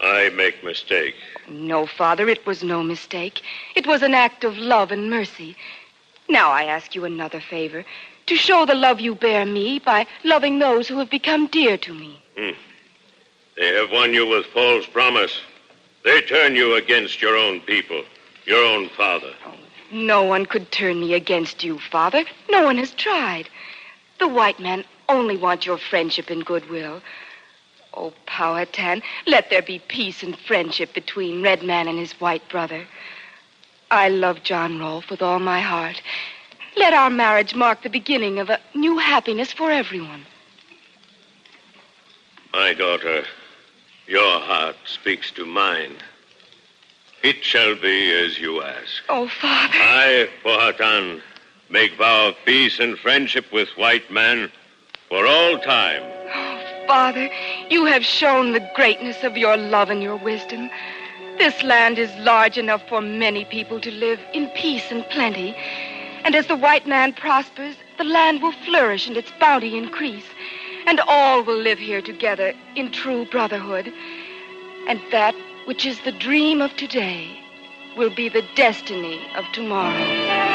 [0.01, 1.15] I make mistake.
[1.49, 3.41] No, Father, it was no mistake.
[3.75, 5.55] It was an act of love and mercy.
[6.29, 7.85] Now I ask you another favor
[8.27, 11.91] to show the love you bear me by loving those who have become dear to
[11.91, 12.21] me.
[12.37, 12.51] Hmm.
[13.57, 15.39] They have won you with false promise.
[16.03, 18.03] They turn you against your own people,
[18.45, 19.33] your own father.
[19.91, 22.25] No one could turn me against you, Father.
[22.49, 23.49] No one has tried.
[24.19, 27.01] The white men only want your friendship and goodwill.
[27.93, 32.85] Oh, Powhatan, let there be peace and friendship between Red Man and his white brother.
[33.89, 36.01] I love John Rolfe with all my heart.
[36.75, 40.25] Let our marriage mark the beginning of a new happiness for everyone.
[42.51, 43.23] My daughter,
[44.07, 45.95] your heart speaks to mine.
[47.23, 49.03] It shall be as you ask.
[49.09, 49.73] Oh, Father.
[49.73, 51.21] I, Powhatan,
[51.69, 54.51] make vow of peace and friendship with white man
[55.09, 56.03] for all time.
[56.33, 57.29] Oh, Father,
[57.69, 60.69] you have shown the greatness of your love and your wisdom.
[61.39, 65.55] This land is large enough for many people to live in peace and plenty.
[66.23, 70.25] And as the white man prospers, the land will flourish and its bounty increase.
[70.87, 73.91] And all will live here together in true brotherhood.
[74.87, 77.39] And that which is the dream of today
[77.97, 80.54] will be the destiny of tomorrow.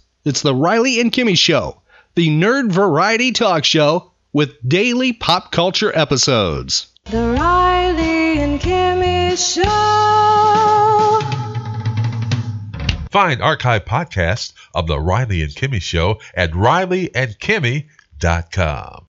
[0.23, 1.81] It's the Riley and Kimmy Show,
[2.13, 6.85] the nerd variety talk show with daily pop culture episodes.
[7.05, 9.63] The Riley and Kimmy Show.
[13.09, 18.99] Find archive podcasts of The Riley and Kimmy Show at rileyandkimmy.com.